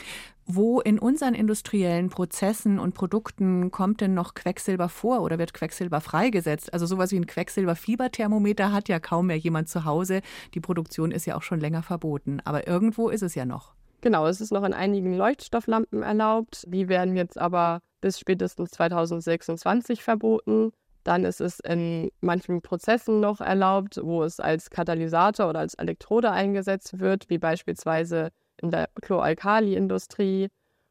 Wo 0.44 0.80
in 0.80 0.98
unseren 0.98 1.34
industriellen 1.34 2.10
Prozessen 2.10 2.78
und 2.78 2.94
Produkten 2.94 3.70
kommt 3.70 4.00
denn 4.00 4.14
noch 4.14 4.34
Quecksilber 4.34 4.88
vor 4.88 5.22
oder 5.22 5.38
wird 5.38 5.54
Quecksilber 5.54 6.00
freigesetzt? 6.00 6.72
Also 6.72 6.86
sowas 6.86 7.10
wie 7.10 7.16
ein 7.16 7.26
Quecksilberfieberthermometer 7.26 8.72
hat 8.72 8.88
ja 8.88 9.00
kaum 9.00 9.26
mehr 9.28 9.38
jemand 9.38 9.68
zu 9.68 9.84
Hause. 9.84 10.20
Die 10.54 10.60
Produktion 10.60 11.10
ist 11.10 11.26
ja 11.26 11.36
auch 11.36 11.42
schon 11.42 11.60
länger 11.60 11.82
verboten, 11.82 12.40
aber 12.44 12.66
irgendwo 12.68 13.08
ist 13.08 13.22
es 13.22 13.34
ja 13.34 13.44
noch. 13.44 13.74
Genau, 14.02 14.26
es 14.26 14.40
ist 14.40 14.52
noch 14.52 14.62
in 14.62 14.74
einigen 14.74 15.14
Leuchtstofflampen 15.14 16.02
erlaubt. 16.02 16.64
Die 16.68 16.88
werden 16.88 17.16
jetzt 17.16 17.38
aber 17.38 17.80
bis 18.00 18.20
spätestens 18.20 18.70
2026 18.70 20.02
verboten. 20.02 20.70
Dann 21.06 21.24
ist 21.24 21.40
es 21.40 21.60
in 21.60 22.10
manchen 22.20 22.62
Prozessen 22.62 23.20
noch 23.20 23.40
erlaubt, 23.40 24.00
wo 24.02 24.24
es 24.24 24.40
als 24.40 24.70
Katalysator 24.70 25.48
oder 25.48 25.60
als 25.60 25.74
Elektrode 25.74 26.32
eingesetzt 26.32 26.98
wird, 26.98 27.30
wie 27.30 27.38
beispielsweise 27.38 28.30
in 28.60 28.72
der 28.72 28.88
Chloralkali-Industrie 29.02 30.48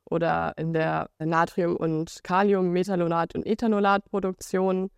oder 0.10 0.54
in 0.56 0.72
der 0.72 1.10
Natrium- 1.20 1.76
und 1.76 2.24
Kalium-, 2.24 2.70
und 2.70 3.46
Ethanolatproduktion. 3.46 4.90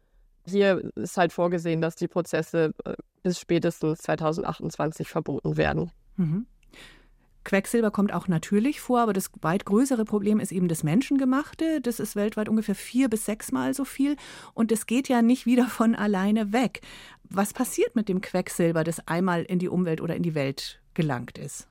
Hier 0.45 0.91
ist 0.95 1.17
halt 1.17 1.33
vorgesehen, 1.33 1.81
dass 1.81 1.95
die 1.95 2.07
Prozesse 2.07 2.75
äh, 2.85 2.93
bis 3.23 3.39
spätestens 3.39 3.97
2028 4.03 5.09
verboten 5.09 5.57
werden. 5.57 5.89
Mhm. 6.17 6.45
Quecksilber 7.47 7.91
kommt 7.91 8.13
auch 8.13 8.27
natürlich 8.27 8.81
vor, 8.81 8.99
aber 8.99 9.13
das 9.13 9.31
weit 9.41 9.63
größere 9.63 10.03
Problem 10.03 10.41
ist 10.41 10.51
eben 10.51 10.67
das 10.67 10.83
Menschengemachte. 10.83 11.79
Das 11.79 12.01
ist 12.01 12.17
weltweit 12.17 12.49
ungefähr 12.49 12.75
vier 12.75 13.07
bis 13.07 13.23
sechsmal 13.23 13.73
so 13.73 13.85
viel 13.85 14.17
und 14.53 14.69
es 14.69 14.85
geht 14.85 15.07
ja 15.07 15.21
nicht 15.21 15.45
wieder 15.45 15.67
von 15.67 15.95
alleine 15.95 16.51
weg. 16.51 16.81
Was 17.23 17.53
passiert 17.53 17.95
mit 17.95 18.09
dem 18.09 18.19
Quecksilber, 18.19 18.83
das 18.83 19.07
einmal 19.07 19.43
in 19.43 19.59
die 19.59 19.69
Umwelt 19.69 20.01
oder 20.01 20.13
in 20.17 20.23
die 20.23 20.35
Welt 20.35 20.81
gelangt 20.93 21.37
ist? 21.37 21.69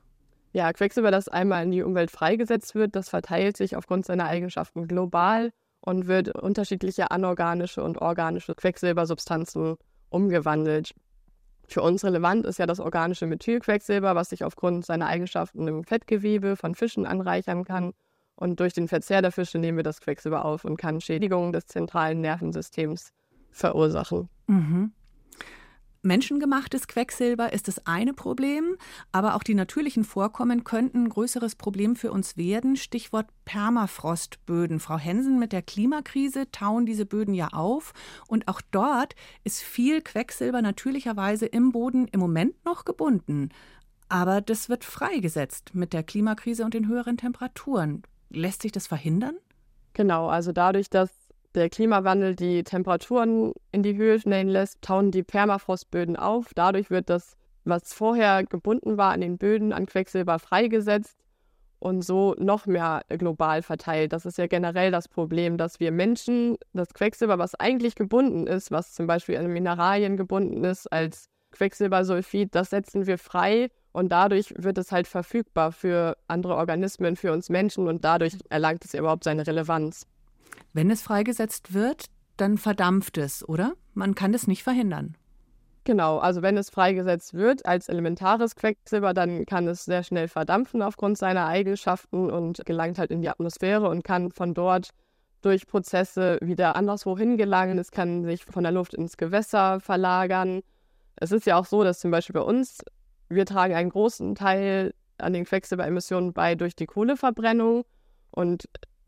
Ja, 0.54 0.72
Quecksilber, 0.72 1.10
das 1.10 1.28
einmal 1.28 1.64
in 1.64 1.70
die 1.70 1.82
Umwelt 1.82 2.10
freigesetzt 2.10 2.74
wird, 2.74 2.96
das 2.96 3.10
verteilt 3.10 3.58
sich 3.58 3.76
aufgrund 3.76 4.06
seiner 4.06 4.24
Eigenschaften 4.24 4.88
global 4.88 5.52
und 5.80 6.06
wird 6.06 6.34
unterschiedliche 6.34 7.10
anorganische 7.10 7.84
und 7.84 7.98
organische 7.98 8.54
Quecksilbersubstanzen 8.54 9.76
umgewandelt. 10.08 10.94
Für 11.68 11.82
uns 11.82 12.04
relevant 12.04 12.46
ist 12.46 12.58
ja 12.58 12.66
das 12.66 12.80
organische 12.80 13.26
Methylquecksilber, 13.26 14.14
was 14.14 14.30
sich 14.30 14.44
aufgrund 14.44 14.86
seiner 14.86 15.06
Eigenschaften 15.06 15.66
im 15.66 15.84
Fettgewebe 15.84 16.56
von 16.56 16.74
Fischen 16.74 17.06
anreichern 17.06 17.64
kann. 17.64 17.92
Und 18.36 18.60
durch 18.60 18.74
den 18.74 18.86
Verzehr 18.86 19.22
der 19.22 19.32
Fische 19.32 19.58
nehmen 19.58 19.78
wir 19.78 19.84
das 19.84 20.00
Quecksilber 20.00 20.44
auf 20.44 20.64
und 20.64 20.76
kann 20.76 21.00
Schädigungen 21.00 21.52
des 21.52 21.66
zentralen 21.66 22.20
Nervensystems 22.20 23.12
verursachen. 23.50 24.28
Mhm. 24.46 24.92
Menschengemachtes 26.06 26.86
Quecksilber 26.86 27.52
ist 27.52 27.68
das 27.68 27.84
eine 27.86 28.14
Problem, 28.14 28.76
aber 29.12 29.34
auch 29.34 29.42
die 29.42 29.54
natürlichen 29.54 30.04
Vorkommen 30.04 30.64
könnten 30.64 31.04
ein 31.04 31.08
größeres 31.08 31.56
Problem 31.56 31.96
für 31.96 32.12
uns 32.12 32.36
werden. 32.36 32.76
Stichwort 32.76 33.26
Permafrostböden. 33.44 34.80
Frau 34.80 34.96
Hensen, 34.96 35.38
mit 35.38 35.52
der 35.52 35.62
Klimakrise 35.62 36.50
tauen 36.50 36.86
diese 36.86 37.06
Böden 37.06 37.34
ja 37.34 37.48
auf 37.48 37.92
und 38.28 38.48
auch 38.48 38.60
dort 38.70 39.14
ist 39.44 39.62
viel 39.62 40.00
Quecksilber 40.00 40.62
natürlicherweise 40.62 41.46
im 41.46 41.72
Boden 41.72 42.06
im 42.08 42.20
Moment 42.20 42.64
noch 42.64 42.84
gebunden. 42.84 43.50
Aber 44.08 44.40
das 44.40 44.68
wird 44.68 44.84
freigesetzt 44.84 45.74
mit 45.74 45.92
der 45.92 46.04
Klimakrise 46.04 46.64
und 46.64 46.74
den 46.74 46.86
höheren 46.86 47.16
Temperaturen. 47.16 48.02
Lässt 48.30 48.62
sich 48.62 48.72
das 48.72 48.86
verhindern? 48.86 49.36
Genau, 49.94 50.28
also 50.28 50.52
dadurch, 50.52 50.88
dass 50.90 51.10
der 51.56 51.70
Klimawandel 51.70 52.36
die 52.36 52.62
Temperaturen 52.62 53.52
in 53.72 53.82
die 53.82 53.96
Höhe 53.96 54.20
schnellen 54.20 54.48
lässt, 54.48 54.82
tauen 54.82 55.10
die 55.10 55.22
Permafrostböden 55.22 56.16
auf. 56.16 56.52
Dadurch 56.54 56.90
wird 56.90 57.10
das, 57.10 57.36
was 57.64 57.92
vorher 57.92 58.44
gebunden 58.44 58.96
war 58.96 59.12
an 59.12 59.22
den 59.22 59.38
Böden, 59.38 59.72
an 59.72 59.86
Quecksilber 59.86 60.38
freigesetzt 60.38 61.16
und 61.78 62.02
so 62.02 62.34
noch 62.38 62.66
mehr 62.66 63.02
global 63.08 63.62
verteilt. 63.62 64.12
Das 64.12 64.26
ist 64.26 64.38
ja 64.38 64.46
generell 64.46 64.90
das 64.90 65.08
Problem, 65.08 65.56
dass 65.56 65.80
wir 65.80 65.92
Menschen 65.92 66.56
das 66.72 66.94
Quecksilber, 66.94 67.38
was 67.38 67.54
eigentlich 67.54 67.94
gebunden 67.94 68.46
ist, 68.46 68.70
was 68.70 68.92
zum 68.92 69.06
Beispiel 69.06 69.36
an 69.36 69.46
Mineralien 69.48 70.16
gebunden 70.16 70.64
ist, 70.64 70.90
als 70.92 71.28
Quecksilbersulfid, 71.52 72.54
das 72.54 72.70
setzen 72.70 73.06
wir 73.06 73.18
frei 73.18 73.70
und 73.92 74.10
dadurch 74.10 74.52
wird 74.58 74.76
es 74.76 74.92
halt 74.92 75.06
verfügbar 75.06 75.72
für 75.72 76.18
andere 76.28 76.56
Organismen, 76.56 77.16
für 77.16 77.32
uns 77.32 77.48
Menschen 77.48 77.88
und 77.88 78.04
dadurch 78.04 78.36
erlangt 78.50 78.84
es 78.84 78.92
überhaupt 78.92 79.24
seine 79.24 79.46
Relevanz. 79.46 80.06
Wenn 80.72 80.90
es 80.90 81.02
freigesetzt 81.02 81.74
wird, 81.74 82.06
dann 82.36 82.58
verdampft 82.58 83.18
es, 83.18 83.48
oder? 83.48 83.74
Man 83.94 84.14
kann 84.14 84.34
es 84.34 84.46
nicht 84.46 84.62
verhindern. 84.62 85.16
Genau, 85.84 86.18
also 86.18 86.42
wenn 86.42 86.56
es 86.56 86.68
freigesetzt 86.68 87.34
wird 87.34 87.64
als 87.64 87.88
elementares 87.88 88.56
Quecksilber, 88.56 89.14
dann 89.14 89.46
kann 89.46 89.68
es 89.68 89.84
sehr 89.84 90.02
schnell 90.02 90.26
verdampfen 90.26 90.82
aufgrund 90.82 91.16
seiner 91.16 91.46
Eigenschaften 91.46 92.28
und 92.28 92.64
gelangt 92.66 92.98
halt 92.98 93.12
in 93.12 93.22
die 93.22 93.28
Atmosphäre 93.28 93.88
und 93.88 94.02
kann 94.02 94.32
von 94.32 94.52
dort 94.52 94.90
durch 95.42 95.68
Prozesse 95.68 96.38
wieder 96.42 96.74
anderswo 96.74 97.16
hingelangen. 97.16 97.78
Es 97.78 97.92
kann 97.92 98.24
sich 98.24 98.44
von 98.44 98.64
der 98.64 98.72
Luft 98.72 98.94
ins 98.94 99.16
Gewässer 99.16 99.78
verlagern. 99.78 100.62
es 101.16 101.30
ist 101.30 101.46
ja 101.46 101.56
auch 101.56 101.66
so, 101.66 101.84
dass 101.84 102.00
zum 102.00 102.10
Beispiel 102.10 102.34
bei 102.34 102.40
uns, 102.40 102.78
wir 103.28 103.46
tragen 103.46 103.74
einen 103.74 103.90
großen 103.90 104.34
Teil 104.34 104.92
an 105.18 105.34
den 105.34 105.44
Quecksilberemissionen 105.44 106.32
bei 106.32 106.56
durch 106.56 106.74
die 106.74 106.86
Kohleverbrennung 106.86 107.84
und 108.32 108.64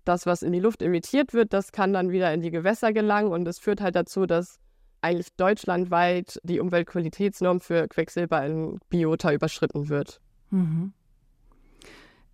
das, 0.08 0.26
was 0.26 0.42
in 0.42 0.52
die 0.52 0.60
Luft 0.60 0.82
emittiert 0.82 1.34
wird, 1.34 1.52
das 1.52 1.72
kann 1.72 1.92
dann 1.92 2.10
wieder 2.10 2.32
in 2.32 2.40
die 2.40 2.50
Gewässer 2.50 2.92
gelangen 2.92 3.30
und 3.30 3.46
es 3.46 3.58
führt 3.58 3.80
halt 3.80 3.94
dazu, 3.94 4.26
dass 4.26 4.58
eigentlich 5.00 5.28
deutschlandweit 5.36 6.40
die 6.42 6.60
Umweltqualitätsnorm 6.60 7.60
für 7.60 7.86
Quecksilber 7.88 8.44
in 8.44 8.78
Biota 8.88 9.32
überschritten 9.32 9.88
wird. 9.88 10.20
Mhm. 10.50 10.92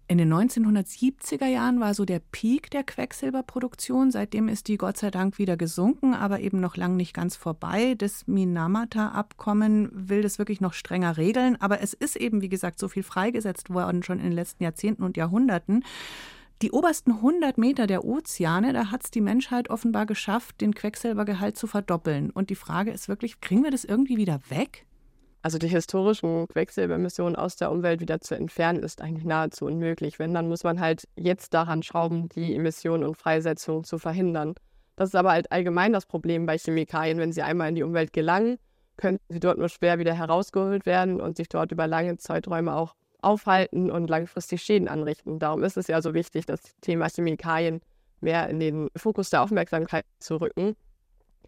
In 0.07 0.19
den 0.19 0.33
1970er 0.33 1.47
Jahren 1.47 1.81
war 1.81 1.95
so 1.95 2.05
der 2.05 2.21
Peak 2.21 2.71
der 2.71 2.85
Quecksilberproduktion. 2.85 4.11
Seitdem 4.11 4.49
ist 4.49 4.69
die 4.69 4.77
Gott 4.77 4.99
sei 4.99 5.11
Dank 5.11 5.39
wieder 5.39 5.57
gesunken, 5.57 6.13
aber 6.13 6.41
eben 6.41 6.61
noch 6.61 6.77
lang 6.77 6.95
nicht 6.97 7.15
ganz 7.15 7.37
vorbei. 7.37 7.95
Das 7.97 8.27
Minamata-Abkommen 8.27 9.91
will 9.95 10.21
das 10.21 10.39
wirklich 10.39 10.61
noch 10.61 10.75
strenger 10.75 11.17
regeln. 11.17 11.57
Aber 11.59 11.81
es 11.81 11.95
ist 11.95 12.17
eben, 12.17 12.43
wie 12.43 12.51
gesagt, 12.51 12.79
so 12.79 12.89
viel 12.89 13.03
freigesetzt 13.03 13.71
worden 13.71 14.03
schon 14.03 14.19
in 14.19 14.25
den 14.25 14.33
letzten 14.33 14.63
Jahrzehnten 14.63 15.05
und 15.05 15.17
Jahrhunderten. 15.17 15.83
Die 16.65 16.73
obersten 16.73 17.17
100 17.17 17.59
Meter 17.59 17.87
der 17.87 18.07
Ozeane, 18.07 18.73
da 18.73 18.91
hat 18.91 19.05
es 19.05 19.11
die 19.11 19.21
Menschheit 19.21 19.69
offenbar 19.69 20.07
geschafft, 20.07 20.63
den 20.63 20.75
Quecksilbergehalt 20.75 21.59
zu 21.59 21.67
verdoppeln. 21.67 22.31
Und 22.31 22.49
die 22.49 22.55
Frage 22.55 22.91
ist 22.91 23.07
wirklich, 23.07 23.43
kriegen 23.43 23.65
wir 23.65 23.71
das 23.71 23.85
irgendwie 23.85 24.17
wieder 24.17 24.41
weg? 24.49 24.87
Also 25.43 25.59
die 25.59 25.69
historischen 25.69 26.49
Quecksilberemissionen 26.49 27.37
aus 27.37 27.57
der 27.57 27.71
Umwelt 27.71 28.01
wieder 28.01 28.23
zu 28.23 28.35
entfernen, 28.35 28.83
ist 28.83 29.03
eigentlich 29.03 29.27
nahezu 29.27 29.67
unmöglich. 29.67 30.19
Wenn, 30.19 30.33
dann 30.33 30.49
muss 30.49 30.65
man 30.65 30.81
halt 30.81 31.07
jetzt 31.17 31.53
daran 31.53 31.83
schrauben, 31.83 32.31
die 32.31 32.55
Emissionen 32.55 33.05
und 33.05 33.19
Freisetzungen 33.19 33.85
zu 33.85 33.99
verhindern. 33.99 34.55
Das 34.97 35.11
ist 35.11 35.17
aber 35.17 35.33
halt 35.33 35.53
allgemein 35.53 35.93
das 35.93 36.07
Problem 36.07 36.47
bei 36.47 36.57
Chemikalien. 36.57 37.19
Wenn 37.19 37.33
sie 37.33 37.43
einmal 37.43 37.69
in 37.69 37.75
die 37.75 37.83
Umwelt 37.83 38.15
gelangen, 38.15 38.57
können 38.97 39.19
sie 39.29 39.39
dort 39.39 39.59
nur 39.59 39.69
schwer 39.69 39.99
wieder 39.99 40.15
herausgeholt 40.15 40.87
werden 40.87 41.21
und 41.21 41.37
sich 41.37 41.51
dort 41.51 41.73
über 41.73 41.87
lange 41.87 42.17
Zeiträume 42.17 42.75
auch 42.75 42.95
aufhalten 43.25 43.91
und 43.91 44.09
langfristig 44.09 44.63
Schäden 44.63 44.89
anrichten. 44.89 45.39
Darum 45.39 45.63
ist 45.65 45.77
es 45.77 45.87
ja 45.87 46.01
so 46.03 46.15
wichtig, 46.15 46.47
das 46.47 46.61
Thema 46.81 47.09
Chemikalien 47.09 47.81
mehr 48.21 48.49
in 48.49 48.61
den 48.61 48.89
Fokus 48.97 49.31
der 49.31 49.43
Aufmerksamkeit 49.43 50.05
zu 50.19 50.37
rücken, 50.37 50.77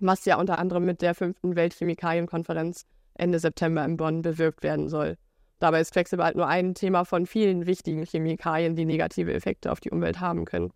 was 0.00 0.24
ja 0.24 0.38
unter 0.38 0.58
anderem 0.58 0.84
mit 0.84 1.02
der 1.02 1.14
fünften 1.14 1.56
Weltchemikalienkonferenz 1.56 2.86
Ende 3.14 3.38
September 3.38 3.84
in 3.84 3.96
Bonn 3.96 4.22
bewirkt 4.22 4.62
werden 4.62 4.88
soll. 4.88 5.16
Dabei 5.58 5.80
ist 5.80 5.92
Quecksilber 5.92 6.24
halt 6.24 6.36
nur 6.36 6.46
ein 6.46 6.74
Thema 6.74 7.04
von 7.04 7.24
vielen 7.26 7.66
wichtigen 7.66 8.04
Chemikalien, 8.04 8.76
die 8.76 8.84
negative 8.84 9.32
Effekte 9.32 9.72
auf 9.72 9.80
die 9.80 9.90
Umwelt 9.90 10.20
haben 10.20 10.44
können. 10.44 10.70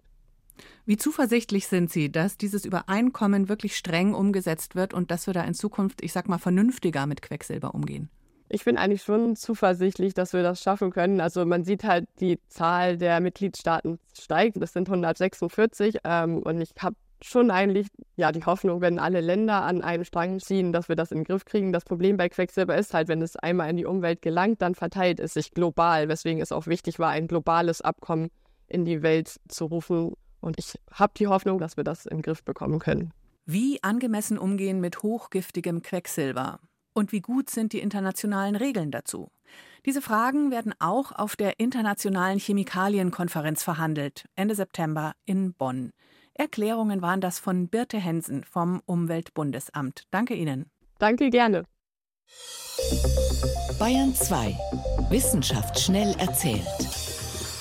Wie 0.86 0.96
zuversichtlich 0.96 1.66
sind 1.66 1.90
Sie, 1.90 2.10
dass 2.10 2.36
dieses 2.36 2.64
Übereinkommen 2.64 3.48
wirklich 3.48 3.76
streng 3.76 4.14
umgesetzt 4.14 4.74
wird 4.74 4.94
und 4.94 5.10
dass 5.10 5.26
wir 5.26 5.34
da 5.34 5.42
in 5.44 5.54
Zukunft, 5.54 6.02
ich 6.02 6.12
sag 6.12 6.28
mal, 6.28 6.38
vernünftiger 6.38 7.06
mit 7.06 7.22
Quecksilber 7.22 7.74
umgehen? 7.74 8.10
Ich 8.52 8.64
bin 8.64 8.76
eigentlich 8.76 9.02
schon 9.04 9.36
zuversichtlich, 9.36 10.12
dass 10.12 10.32
wir 10.32 10.42
das 10.42 10.60
schaffen 10.60 10.90
können. 10.90 11.20
Also 11.20 11.46
man 11.46 11.62
sieht 11.62 11.84
halt, 11.84 12.08
die 12.18 12.40
Zahl 12.48 12.98
der 12.98 13.20
Mitgliedstaaten 13.20 14.00
steigt. 14.12 14.60
Das 14.60 14.72
sind 14.72 14.88
146. 14.88 15.98
Ähm, 16.02 16.42
und 16.42 16.60
ich 16.60 16.72
habe 16.80 16.96
schon 17.22 17.52
eigentlich 17.52 17.86
ja 18.16 18.32
die 18.32 18.44
Hoffnung, 18.44 18.80
wenn 18.80 18.98
alle 18.98 19.20
Länder 19.20 19.62
an 19.62 19.82
einen 19.82 20.04
Strang 20.04 20.40
ziehen, 20.40 20.72
dass 20.72 20.88
wir 20.88 20.96
das 20.96 21.12
in 21.12 21.18
den 21.18 21.24
Griff 21.24 21.44
kriegen. 21.44 21.72
Das 21.72 21.84
Problem 21.84 22.16
bei 22.16 22.28
Quecksilber 22.28 22.76
ist 22.76 22.92
halt, 22.92 23.06
wenn 23.06 23.22
es 23.22 23.36
einmal 23.36 23.70
in 23.70 23.76
die 23.76 23.86
Umwelt 23.86 24.20
gelangt, 24.20 24.60
dann 24.62 24.74
verteilt 24.74 25.20
es 25.20 25.34
sich 25.34 25.52
global, 25.52 26.08
weswegen 26.08 26.42
es 26.42 26.50
auch 26.50 26.66
wichtig 26.66 26.98
war, 26.98 27.10
ein 27.10 27.28
globales 27.28 27.82
Abkommen 27.82 28.30
in 28.66 28.84
die 28.84 29.02
Welt 29.02 29.36
zu 29.46 29.66
rufen. 29.66 30.14
Und 30.40 30.58
ich 30.58 30.74
habe 30.92 31.12
die 31.16 31.28
Hoffnung, 31.28 31.60
dass 31.60 31.76
wir 31.76 31.84
das 31.84 32.04
in 32.04 32.18
den 32.18 32.22
Griff 32.22 32.42
bekommen 32.42 32.80
können. 32.80 33.12
Wie 33.46 33.80
angemessen 33.84 34.38
umgehen 34.38 34.80
mit 34.80 35.04
hochgiftigem 35.04 35.82
Quecksilber? 35.82 36.58
Und 37.00 37.12
wie 37.12 37.22
gut 37.22 37.48
sind 37.48 37.72
die 37.72 37.78
internationalen 37.78 38.56
Regeln 38.56 38.90
dazu? 38.90 39.30
Diese 39.86 40.02
Fragen 40.02 40.50
werden 40.50 40.74
auch 40.80 41.12
auf 41.12 41.34
der 41.34 41.58
Internationalen 41.58 42.38
Chemikalienkonferenz 42.38 43.62
verhandelt, 43.62 44.26
Ende 44.36 44.54
September 44.54 45.14
in 45.24 45.54
Bonn. 45.54 45.92
Erklärungen 46.34 47.00
waren 47.00 47.22
das 47.22 47.38
von 47.38 47.68
Birte 47.68 47.96
Hensen 47.96 48.44
vom 48.44 48.82
Umweltbundesamt. 48.84 50.02
Danke 50.10 50.34
Ihnen. 50.34 50.70
Danke 50.98 51.30
gerne. 51.30 51.64
Bayern 53.78 54.14
2. 54.14 54.54
Wissenschaft 55.08 55.80
schnell 55.80 56.14
erzählt. 56.18 57.09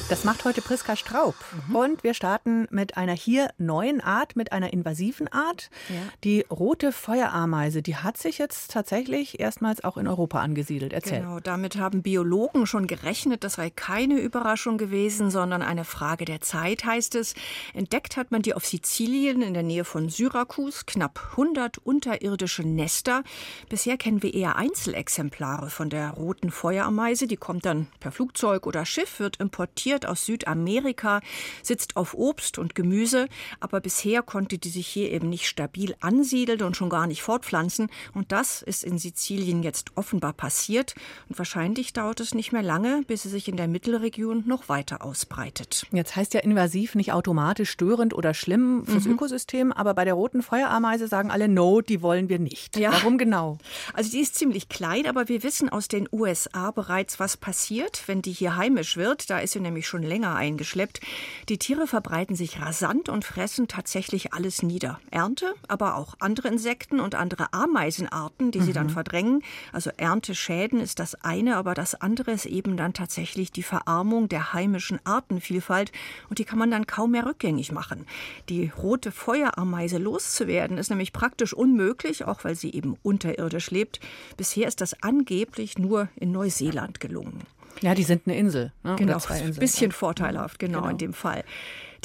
Das 0.09 0.23
macht 0.23 0.43
heute 0.43 0.63
Priska 0.63 0.95
Straub. 0.95 1.35
Mhm. 1.67 1.75
Und 1.75 2.03
wir 2.03 2.15
starten 2.15 2.67
mit 2.71 2.97
einer 2.97 3.13
hier 3.13 3.51
neuen 3.59 4.01
Art, 4.01 4.35
mit 4.35 4.51
einer 4.51 4.73
invasiven 4.73 5.27
Art. 5.27 5.69
Ja. 5.87 5.95
Die 6.23 6.47
rote 6.49 6.91
Feuerameise, 6.91 7.83
die 7.83 7.95
hat 7.95 8.17
sich 8.17 8.39
jetzt 8.39 8.71
tatsächlich 8.71 9.39
erstmals 9.39 9.83
auch 9.83 9.97
in 9.97 10.07
Europa 10.07 10.39
angesiedelt. 10.39 10.93
Erzähl. 10.93 11.19
Genau, 11.19 11.39
damit 11.39 11.77
haben 11.77 12.01
Biologen 12.01 12.65
schon 12.65 12.87
gerechnet. 12.87 13.43
Das 13.43 13.53
sei 13.53 13.69
keine 13.69 14.19
Überraschung 14.19 14.79
gewesen, 14.79 15.29
sondern 15.29 15.61
eine 15.61 15.85
Frage 15.85 16.25
der 16.25 16.41
Zeit, 16.41 16.85
heißt 16.85 17.13
es. 17.13 17.35
Entdeckt 17.75 18.17
hat 18.17 18.31
man 18.31 18.41
die 18.41 18.55
auf 18.55 18.65
Sizilien 18.65 19.43
in 19.43 19.53
der 19.53 19.61
Nähe 19.61 19.85
von 19.85 20.09
Syrakus. 20.09 20.87
Knapp 20.87 21.19
100 21.33 21.77
unterirdische 21.77 22.63
Nester. 22.63 23.21
Bisher 23.69 23.95
kennen 23.95 24.23
wir 24.23 24.33
eher 24.33 24.55
Einzelexemplare 24.55 25.69
von 25.69 25.91
der 25.91 26.09
roten 26.09 26.49
Feuerameise. 26.49 27.27
Die 27.27 27.37
kommt 27.37 27.67
dann 27.67 27.85
per 27.99 28.11
Flugzeug 28.11 28.65
oder 28.65 28.87
Schiff, 28.87 29.19
wird 29.19 29.37
importiert 29.39 29.98
importiert 29.99 30.05
aus 30.05 30.25
Südamerika, 30.25 31.21
sitzt 31.63 31.95
auf 31.95 32.13
Obst 32.13 32.57
und 32.57 32.75
Gemüse, 32.75 33.27
aber 33.59 33.81
bisher 33.81 34.21
konnte 34.21 34.57
die 34.57 34.69
sich 34.69 34.87
hier 34.87 35.11
eben 35.11 35.29
nicht 35.29 35.47
stabil 35.47 35.95
ansiedeln 35.99 36.61
und 36.63 36.77
schon 36.77 36.89
gar 36.89 37.07
nicht 37.07 37.21
fortpflanzen. 37.21 37.89
Und 38.13 38.31
das 38.31 38.61
ist 38.61 38.83
in 38.83 38.97
Sizilien 38.97 39.63
jetzt 39.63 39.91
offenbar 39.95 40.33
passiert. 40.33 40.95
Und 41.27 41.37
wahrscheinlich 41.37 41.93
dauert 41.93 42.19
es 42.19 42.33
nicht 42.33 42.51
mehr 42.51 42.63
lange, 42.63 43.03
bis 43.07 43.23
sie 43.23 43.29
sich 43.29 43.47
in 43.47 43.57
der 43.57 43.67
Mittelregion 43.67 44.43
noch 44.45 44.69
weiter 44.69 45.03
ausbreitet. 45.03 45.85
Jetzt 45.91 46.15
heißt 46.15 46.33
ja 46.33 46.41
invasiv 46.41 46.95
nicht 46.95 47.11
automatisch 47.11 47.71
störend 47.71 48.13
oder 48.13 48.33
schlimm 48.33 48.85
fürs 48.85 49.05
mhm. 49.05 49.13
Ökosystem, 49.13 49.71
aber 49.71 49.93
bei 49.93 50.05
der 50.05 50.13
roten 50.13 50.41
Feuerameise 50.41 51.07
sagen 51.07 51.31
alle, 51.31 51.47
no, 51.47 51.81
die 51.81 52.01
wollen 52.01 52.29
wir 52.29 52.39
nicht. 52.39 52.77
Ja. 52.77 52.91
Warum 52.91 53.17
genau? 53.17 53.57
Also 53.93 54.11
die 54.11 54.19
ist 54.19 54.35
ziemlich 54.35 54.69
klein, 54.69 55.07
aber 55.07 55.27
wir 55.27 55.43
wissen 55.43 55.69
aus 55.69 55.87
den 55.87 56.07
USA 56.11 56.71
bereits, 56.71 57.19
was 57.19 57.37
passiert, 57.37 58.03
wenn 58.07 58.21
die 58.21 58.31
hier 58.31 58.55
heimisch 58.55 58.97
wird. 58.97 59.29
Da 59.29 59.39
ist 59.39 59.53
sie 59.53 59.59
nämlich 59.59 59.87
schon 59.89 60.03
länger 60.03 60.35
eingeschleppt. 60.35 61.01
Die 61.49 61.57
Tiere 61.57 61.87
verbreiten 61.87 62.35
sich 62.35 62.61
rasant 62.61 63.09
und 63.09 63.25
fressen 63.25 63.67
tatsächlich 63.67 64.33
alles 64.33 64.63
nieder. 64.63 64.99
Ernte, 65.11 65.53
aber 65.67 65.95
auch 65.95 66.15
andere 66.19 66.47
Insekten 66.47 66.99
und 66.99 67.15
andere 67.15 67.51
Ameisenarten, 67.51 68.51
die 68.51 68.59
mhm. 68.59 68.63
sie 68.63 68.73
dann 68.73 68.87
mhm. 68.87 68.91
verdrängen. 68.91 69.43
Also 69.73 69.89
Ernteschäden 69.97 70.79
ist 70.79 70.99
das 70.99 71.15
eine, 71.15 71.57
aber 71.57 71.73
das 71.73 71.95
andere 71.95 72.31
ist 72.31 72.45
eben 72.45 72.77
dann 72.77 72.93
tatsächlich 72.93 73.51
die 73.51 73.63
Verarmung 73.63 74.29
der 74.29 74.53
heimischen 74.53 74.99
Artenvielfalt 75.03 75.91
und 76.29 76.39
die 76.39 76.45
kann 76.45 76.59
man 76.59 76.71
dann 76.71 76.87
kaum 76.87 77.11
mehr 77.11 77.25
rückgängig 77.25 77.71
machen. 77.71 78.05
Die 78.47 78.71
rote 78.77 79.11
Feuerameise 79.11 79.97
loszuwerden 79.97 80.77
ist 80.77 80.89
nämlich 80.89 81.13
praktisch 81.13 81.53
unmöglich, 81.53 82.25
auch 82.25 82.43
weil 82.43 82.55
sie 82.55 82.71
eben 82.71 82.97
unterirdisch 83.03 83.71
lebt. 83.71 83.99
Bisher 84.37 84.67
ist 84.67 84.81
das 84.81 85.01
angeblich 85.01 85.77
nur 85.77 86.09
in 86.15 86.31
Neuseeland 86.31 86.99
gelungen. 86.99 87.43
Ja, 87.81 87.95
die 87.95 88.03
sind 88.03 88.23
eine 88.25 88.37
Insel. 88.37 88.71
Ne? 88.83 88.95
Genau, 88.97 89.17
ein 89.29 89.55
bisschen 89.55 89.91
vorteilhaft, 89.91 90.59
genau, 90.59 90.79
genau 90.79 90.91
in 90.91 90.97
dem 90.97 91.13
Fall. 91.13 91.43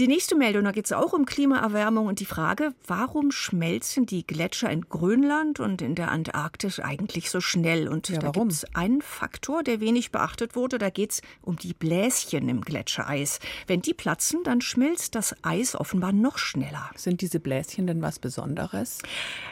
Die 0.00 0.08
nächste 0.08 0.34
Meldung, 0.34 0.64
da 0.64 0.72
geht 0.72 0.86
es 0.86 0.92
auch 0.92 1.12
um 1.12 1.24
Klimaerwärmung 1.24 2.08
und 2.08 2.18
die 2.18 2.24
Frage, 2.24 2.74
warum 2.84 3.30
schmelzen 3.30 4.06
die 4.06 4.26
Gletscher 4.26 4.68
in 4.68 4.88
Grönland 4.88 5.60
und 5.60 5.80
in 5.82 5.94
der 5.94 6.10
Antarktis 6.10 6.80
eigentlich 6.80 7.30
so 7.30 7.40
schnell? 7.40 7.86
Und 7.86 8.08
ja, 8.08 8.18
da 8.18 8.32
gibt 8.32 8.50
es 8.50 8.64
einen 8.74 9.02
Faktor, 9.02 9.62
der 9.62 9.78
wenig 9.78 10.10
beachtet 10.10 10.56
wurde. 10.56 10.78
Da 10.78 10.90
geht 10.90 11.12
es 11.12 11.22
um 11.42 11.54
die 11.54 11.74
Bläschen 11.74 12.48
im 12.48 12.62
Gletschereis. 12.62 13.38
Wenn 13.68 13.82
die 13.82 13.94
platzen, 13.94 14.40
dann 14.42 14.62
schmilzt 14.62 15.14
das 15.14 15.36
Eis 15.44 15.76
offenbar 15.76 16.10
noch 16.10 16.38
schneller. 16.38 16.90
Sind 16.96 17.20
diese 17.20 17.38
Bläschen 17.38 17.86
denn 17.86 18.02
was 18.02 18.18
Besonderes? 18.18 18.98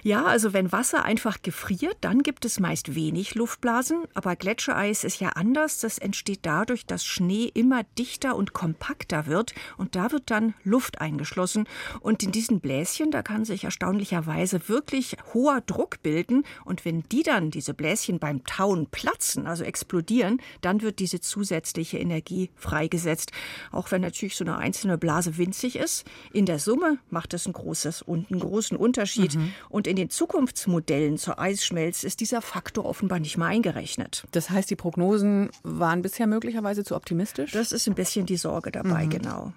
Ja, 0.03 0.25
also 0.25 0.53
wenn 0.53 0.73
Wasser 0.73 1.05
einfach 1.05 1.43
gefriert, 1.43 1.99
dann 2.01 2.25
gibt 2.25 2.45
es 2.45 2.59
meist 2.59 2.97
wenig 2.97 3.37
Luftblasen. 3.37 4.07
Aber 4.15 4.35
Gletschereis 4.35 5.05
ist 5.05 5.21
ja 5.21 5.29
anders. 5.29 5.79
Das 5.79 5.99
entsteht 5.99 6.41
dadurch, 6.43 6.85
dass 6.85 7.05
Schnee 7.05 7.49
immer 7.55 7.85
dichter 7.97 8.35
und 8.35 8.53
kompakter 8.53 9.27
wird. 9.27 9.55
Und 9.77 9.95
da 9.95 10.11
wird 10.11 10.32
dann 10.33 10.55
Luft 10.65 11.01
eingeschlossen. 11.01 11.69
Und 12.01 12.23
in 12.23 12.33
diesen 12.33 12.61
Bläschen, 12.61 13.11
da 13.11 13.23
kann 13.23 13.45
sich 13.45 13.65
erstaunlicherweise 13.65 14.69
wirklich 14.69 15.17
hoher 15.33 15.61
Druck 15.61 16.03
bilden. 16.03 16.45
Und 16.65 16.85
wenn 16.85 17.03
die 17.13 17.23
dann, 17.23 17.51
diese 17.51 17.75
Bläschen 17.75 18.19
beim 18.19 18.45
Tauen 18.45 18.87
platzen, 18.87 19.47
also 19.47 19.63
explodieren, 19.63 20.41
dann 20.61 20.83
wird 20.83 20.99
diese 20.99 21.21
zusätzliche 21.21 21.99
Energie 21.99 22.51
freigesetzt. 22.57 23.33
Auch 23.71 23.91
wenn 23.91 24.01
natürlich 24.01 24.37
so 24.37 24.45
eine 24.45 24.57
einzelne 24.57 24.99
Blase 24.99 25.37
winzig 25.37 25.77
ist. 25.77 26.05
In 26.33 26.47
der 26.47 26.59
Summe 26.59 26.99
macht 27.11 27.35
es 27.35 27.47
einen, 27.47 27.53
großes, 27.53 28.05
einen 28.09 28.41
großen 28.41 28.77
Unterschied. 28.77 29.37
Mhm. 29.37 29.53
Und 29.69 29.87
in 29.87 29.97
den 29.97 30.11
Zukunftsmodellen 30.11 31.19
zur 31.19 31.39
Eisschmelz 31.39 32.05
ist 32.05 32.21
dieser 32.21 32.41
Faktor 32.43 32.87
offenbar 32.87 33.21
nicht 33.21 33.37
mal 33.37 33.49
eingerechnet. 33.49 34.25
Das 34.33 34.51
heißt, 34.51 34.71
die 34.71 34.77
Prognosen 34.77 35.51
waren 35.63 36.03
bisher 36.03 36.27
möglicherweise 36.27 36.85
zu 36.85 36.97
optimistisch? 36.97 37.53
Das 37.53 37.73
ist 37.73 37.87
ein 37.87 37.95
bisschen 37.95 38.27
die 38.27 38.37
Sorge 38.37 38.73
dabei, 38.73 39.05
mhm. 39.05 39.11
genau. 39.11 39.53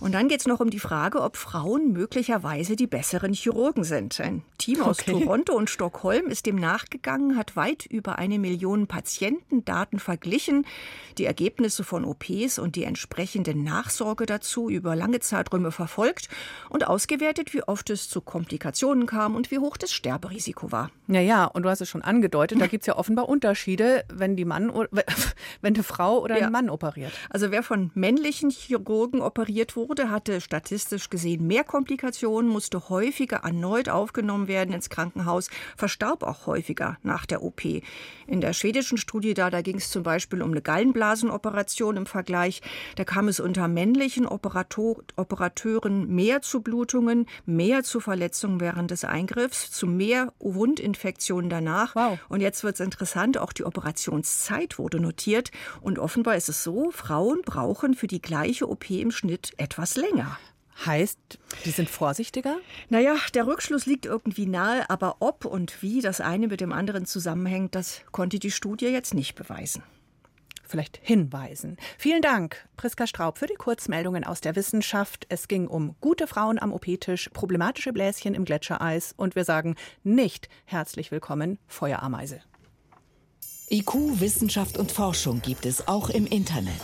Und 0.00 0.13
dann 0.14 0.28
geht 0.28 0.40
es 0.40 0.46
noch 0.46 0.60
um 0.60 0.70
die 0.70 0.78
Frage, 0.78 1.20
ob 1.20 1.36
Frauen 1.36 1.92
möglicherweise 1.92 2.76
die 2.76 2.86
besseren 2.86 3.32
Chirurgen 3.32 3.82
sind. 3.82 4.20
Ein 4.20 4.42
Team 4.58 4.80
aus 4.80 5.00
okay. 5.00 5.10
Toronto 5.10 5.54
und 5.54 5.68
Stockholm 5.68 6.26
ist 6.26 6.46
dem 6.46 6.54
nachgegangen, 6.54 7.36
hat 7.36 7.56
weit 7.56 7.84
über 7.84 8.16
eine 8.16 8.38
Million 8.38 8.86
Patientendaten 8.86 9.98
verglichen, 9.98 10.66
die 11.18 11.24
Ergebnisse 11.24 11.82
von 11.82 12.04
OPs 12.04 12.60
und 12.60 12.76
die 12.76 12.84
entsprechende 12.84 13.56
Nachsorge 13.56 14.24
dazu 14.24 14.70
über 14.70 14.94
lange 14.94 15.18
Zeiträume 15.18 15.72
verfolgt 15.72 16.28
und 16.68 16.86
ausgewertet, 16.86 17.52
wie 17.52 17.64
oft 17.64 17.90
es 17.90 18.08
zu 18.08 18.20
Komplikationen 18.20 19.06
kam 19.06 19.34
und 19.34 19.50
wie 19.50 19.58
hoch 19.58 19.76
das 19.76 19.92
Sterberisiko 19.92 20.70
war. 20.70 20.92
Ja, 21.08 21.20
ja, 21.20 21.44
und 21.44 21.64
du 21.64 21.68
hast 21.68 21.80
es 21.80 21.88
schon 21.88 22.02
angedeutet, 22.02 22.60
da 22.60 22.66
gibt 22.68 22.82
es 22.82 22.86
ja 22.86 22.96
offenbar 22.96 23.28
Unterschiede, 23.28 24.04
wenn 24.12 24.36
die 24.36 24.44
Mann 24.44 24.72
wenn 25.60 25.74
eine 25.74 25.82
Frau 25.82 26.20
oder 26.20 26.38
ja. 26.38 26.46
ein 26.46 26.52
Mann 26.52 26.70
operiert. 26.70 27.12
Also 27.30 27.50
wer 27.50 27.64
von 27.64 27.90
männlichen 27.94 28.50
Chirurgen 28.50 29.20
operiert 29.20 29.74
wurde, 29.74 30.03
hatte 30.10 30.40
statistisch 30.40 31.10
gesehen 31.10 31.46
mehr 31.46 31.64
Komplikationen, 31.64 32.50
musste 32.50 32.88
häufiger 32.88 33.38
erneut 33.38 33.88
aufgenommen 33.88 34.48
werden 34.48 34.74
ins 34.74 34.90
Krankenhaus, 34.90 35.50
verstarb 35.76 36.22
auch 36.22 36.46
häufiger 36.46 36.98
nach 37.02 37.26
der 37.26 37.42
OP. 37.42 37.64
In 38.26 38.40
der 38.40 38.52
schwedischen 38.52 38.98
Studie 38.98 39.34
da, 39.34 39.50
da 39.50 39.62
ging 39.62 39.76
es 39.76 39.90
zum 39.90 40.02
Beispiel 40.02 40.42
um 40.42 40.50
eine 40.50 40.62
Gallenblasenoperation 40.62 41.96
im 41.96 42.06
Vergleich. 42.06 42.62
Da 42.96 43.04
kam 43.04 43.28
es 43.28 43.40
unter 43.40 43.68
männlichen 43.68 44.26
Operator 44.26 44.96
Operateuren 45.16 46.14
mehr 46.14 46.42
zu 46.42 46.60
Blutungen, 46.60 47.26
mehr 47.46 47.84
zu 47.84 48.00
Verletzungen 48.00 48.60
während 48.60 48.90
des 48.90 49.04
Eingriffs, 49.04 49.70
zu 49.70 49.86
mehr 49.86 50.32
Wundinfektionen 50.38 51.50
danach. 51.50 51.94
Wow. 51.94 52.18
Und 52.28 52.40
jetzt 52.40 52.64
wird 52.64 52.74
es 52.74 52.80
interessant, 52.80 53.38
auch 53.38 53.52
die 53.52 53.64
Operationszeit 53.64 54.78
wurde 54.78 55.00
notiert. 55.00 55.50
Und 55.80 55.98
offenbar 55.98 56.36
ist 56.36 56.48
es 56.48 56.64
so, 56.64 56.90
Frauen 56.90 57.42
brauchen 57.44 57.94
für 57.94 58.06
die 58.06 58.22
gleiche 58.22 58.68
OP 58.68 58.90
im 58.90 59.10
Schnitt 59.10 59.52
etwas 59.56 59.93
länger. 59.96 60.38
Heißt, 60.86 61.18
die 61.64 61.70
sind 61.70 61.88
vorsichtiger? 61.88 62.56
Naja, 62.88 63.16
der 63.32 63.46
Rückschluss 63.46 63.86
liegt 63.86 64.06
irgendwie 64.06 64.46
nahe, 64.46 64.88
aber 64.90 65.16
ob 65.20 65.44
und 65.44 65.82
wie 65.82 66.00
das 66.00 66.20
eine 66.20 66.48
mit 66.48 66.60
dem 66.60 66.72
anderen 66.72 67.06
zusammenhängt, 67.06 67.74
das 67.74 68.02
konnte 68.10 68.38
die 68.38 68.50
Studie 68.50 68.86
jetzt 68.86 69.14
nicht 69.14 69.34
beweisen. 69.34 69.82
Vielleicht 70.66 70.98
hinweisen. 71.02 71.76
Vielen 71.98 72.22
Dank, 72.22 72.68
Priska 72.76 73.06
Straub, 73.06 73.38
für 73.38 73.46
die 73.46 73.54
Kurzmeldungen 73.54 74.24
aus 74.24 74.40
der 74.40 74.56
Wissenschaft. 74.56 75.26
Es 75.28 75.46
ging 75.46 75.68
um 75.68 75.94
gute 76.00 76.26
Frauen 76.26 76.58
am 76.58 76.72
OP-Tisch, 76.72 77.30
problematische 77.32 77.92
Bläschen 77.92 78.34
im 78.34 78.44
Gletschereis 78.44 79.14
und 79.16 79.36
wir 79.36 79.44
sagen 79.44 79.76
nicht 80.02 80.48
herzlich 80.64 81.10
willkommen, 81.10 81.58
Feuerameise. 81.68 82.40
IQ, 83.70 84.20
Wissenschaft 84.20 84.78
und 84.78 84.92
Forschung 84.92 85.40
gibt 85.40 85.64
es 85.66 85.86
auch 85.86 86.10
im 86.10 86.26
Internet. 86.26 86.80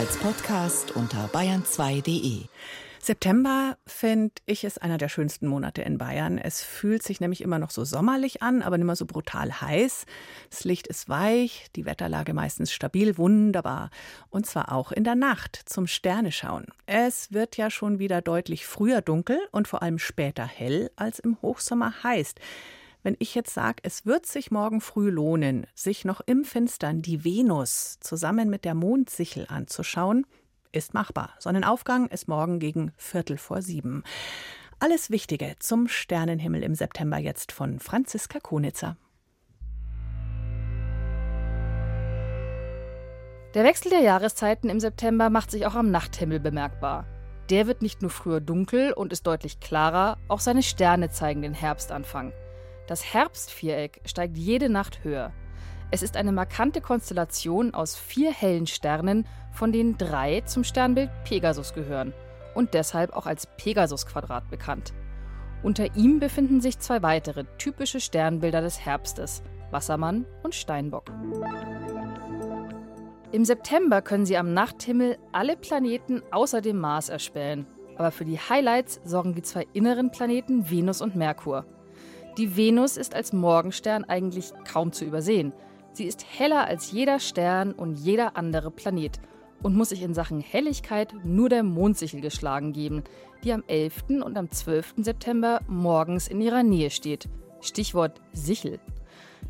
Als 0.00 0.16
Podcast 0.16 0.96
unter 0.96 1.26
bayern2.de. 1.26 2.44
September 3.00 3.76
finde 3.86 4.32
ich 4.46 4.64
ist 4.64 4.80
einer 4.80 4.96
der 4.96 5.10
schönsten 5.10 5.46
Monate 5.46 5.82
in 5.82 5.98
Bayern. 5.98 6.38
Es 6.38 6.62
fühlt 6.62 7.02
sich 7.02 7.20
nämlich 7.20 7.42
immer 7.42 7.58
noch 7.58 7.68
so 7.68 7.84
sommerlich 7.84 8.42
an, 8.42 8.62
aber 8.62 8.78
nicht 8.78 8.86
mehr 8.86 8.96
so 8.96 9.04
brutal 9.04 9.60
heiß. 9.60 10.06
Das 10.48 10.64
Licht 10.64 10.86
ist 10.86 11.10
weich, 11.10 11.66
die 11.76 11.84
Wetterlage 11.84 12.32
meistens 12.32 12.72
stabil, 12.72 13.18
wunderbar. 13.18 13.90
Und 14.30 14.46
zwar 14.46 14.72
auch 14.72 14.90
in 14.90 15.04
der 15.04 15.16
Nacht 15.16 15.60
zum 15.66 15.86
Sterneschauen. 15.86 16.68
Es 16.86 17.34
wird 17.34 17.58
ja 17.58 17.68
schon 17.68 17.98
wieder 17.98 18.22
deutlich 18.22 18.64
früher 18.64 19.02
dunkel 19.02 19.38
und 19.50 19.68
vor 19.68 19.82
allem 19.82 19.98
später 19.98 20.46
hell 20.46 20.90
als 20.96 21.18
im 21.18 21.36
Hochsommer 21.42 21.92
heißt. 22.02 22.40
Wenn 23.02 23.16
ich 23.18 23.34
jetzt 23.34 23.54
sage, 23.54 23.78
es 23.82 24.04
wird 24.04 24.26
sich 24.26 24.50
morgen 24.50 24.82
früh 24.82 25.08
lohnen, 25.08 25.66
sich 25.74 26.04
noch 26.04 26.20
im 26.20 26.44
Finstern 26.44 27.00
die 27.00 27.24
Venus 27.24 27.98
zusammen 28.00 28.50
mit 28.50 28.66
der 28.66 28.74
Mondsichel 28.74 29.46
anzuschauen, 29.48 30.26
ist 30.72 30.92
machbar. 30.92 31.30
Sonnenaufgang 31.38 32.08
ist 32.08 32.28
morgen 32.28 32.58
gegen 32.58 32.92
Viertel 32.96 33.38
vor 33.38 33.62
sieben. 33.62 34.04
Alles 34.80 35.10
Wichtige 35.10 35.56
zum 35.58 35.88
Sternenhimmel 35.88 36.62
im 36.62 36.74
September 36.74 37.18
jetzt 37.18 37.52
von 37.52 37.80
Franziska 37.80 38.38
Konitzer. 38.38 38.96
Der 43.54 43.64
Wechsel 43.64 43.90
der 43.90 44.00
Jahreszeiten 44.00 44.68
im 44.68 44.78
September 44.78 45.30
macht 45.30 45.50
sich 45.50 45.66
auch 45.66 45.74
am 45.74 45.90
Nachthimmel 45.90 46.38
bemerkbar. 46.38 47.06
Der 47.48 47.66
wird 47.66 47.82
nicht 47.82 48.00
nur 48.02 48.10
früher 48.10 48.40
dunkel 48.40 48.92
und 48.92 49.12
ist 49.12 49.26
deutlich 49.26 49.58
klarer, 49.58 50.18
auch 50.28 50.38
seine 50.38 50.62
Sterne 50.62 51.10
zeigen 51.10 51.42
den 51.42 51.54
Herbstanfang. 51.54 52.32
Das 52.90 53.14
Herbstviereck 53.14 54.00
steigt 54.04 54.36
jede 54.36 54.68
Nacht 54.68 55.04
höher. 55.04 55.32
Es 55.92 56.02
ist 56.02 56.16
eine 56.16 56.32
markante 56.32 56.80
Konstellation 56.80 57.72
aus 57.72 57.94
vier 57.94 58.32
hellen 58.32 58.66
Sternen, 58.66 59.28
von 59.52 59.70
denen 59.70 59.96
drei 59.96 60.40
zum 60.40 60.64
Sternbild 60.64 61.08
Pegasus 61.22 61.72
gehören 61.72 62.12
und 62.56 62.74
deshalb 62.74 63.12
auch 63.12 63.26
als 63.26 63.46
Pegasus-Quadrat 63.58 64.50
bekannt. 64.50 64.92
Unter 65.62 65.94
ihm 65.94 66.18
befinden 66.18 66.60
sich 66.60 66.80
zwei 66.80 67.00
weitere 67.00 67.44
typische 67.58 68.00
Sternbilder 68.00 68.60
des 68.60 68.84
Herbstes, 68.84 69.44
Wassermann 69.70 70.26
und 70.42 70.56
Steinbock. 70.56 71.12
Im 73.30 73.44
September 73.44 74.02
können 74.02 74.26
Sie 74.26 74.36
am 74.36 74.52
Nachthimmel 74.52 75.16
alle 75.30 75.56
Planeten 75.56 76.22
außer 76.32 76.60
dem 76.60 76.80
Mars 76.80 77.08
erspähen. 77.08 77.68
Aber 77.96 78.10
für 78.10 78.24
die 78.24 78.40
Highlights 78.40 79.00
sorgen 79.04 79.36
die 79.36 79.42
zwei 79.42 79.68
inneren 79.74 80.10
Planeten 80.10 80.68
Venus 80.68 81.00
und 81.00 81.14
Merkur. 81.14 81.66
Die 82.40 82.56
Venus 82.56 82.96
ist 82.96 83.14
als 83.14 83.34
Morgenstern 83.34 84.04
eigentlich 84.04 84.54
kaum 84.66 84.92
zu 84.92 85.04
übersehen. 85.04 85.52
Sie 85.92 86.06
ist 86.06 86.24
heller 86.38 86.64
als 86.64 86.90
jeder 86.90 87.18
Stern 87.18 87.72
und 87.72 87.96
jeder 87.96 88.34
andere 88.34 88.70
Planet 88.70 89.20
und 89.62 89.76
muss 89.76 89.90
sich 89.90 90.00
in 90.00 90.14
Sachen 90.14 90.40
Helligkeit 90.40 91.14
nur 91.22 91.50
der 91.50 91.62
Mondsichel 91.62 92.22
geschlagen 92.22 92.72
geben, 92.72 93.04
die 93.44 93.52
am 93.52 93.62
11. 93.66 94.22
und 94.24 94.38
am 94.38 94.50
12. 94.50 94.94
September 95.02 95.60
morgens 95.68 96.28
in 96.28 96.40
ihrer 96.40 96.62
Nähe 96.62 96.88
steht. 96.88 97.28
Stichwort 97.60 98.22
Sichel. 98.32 98.80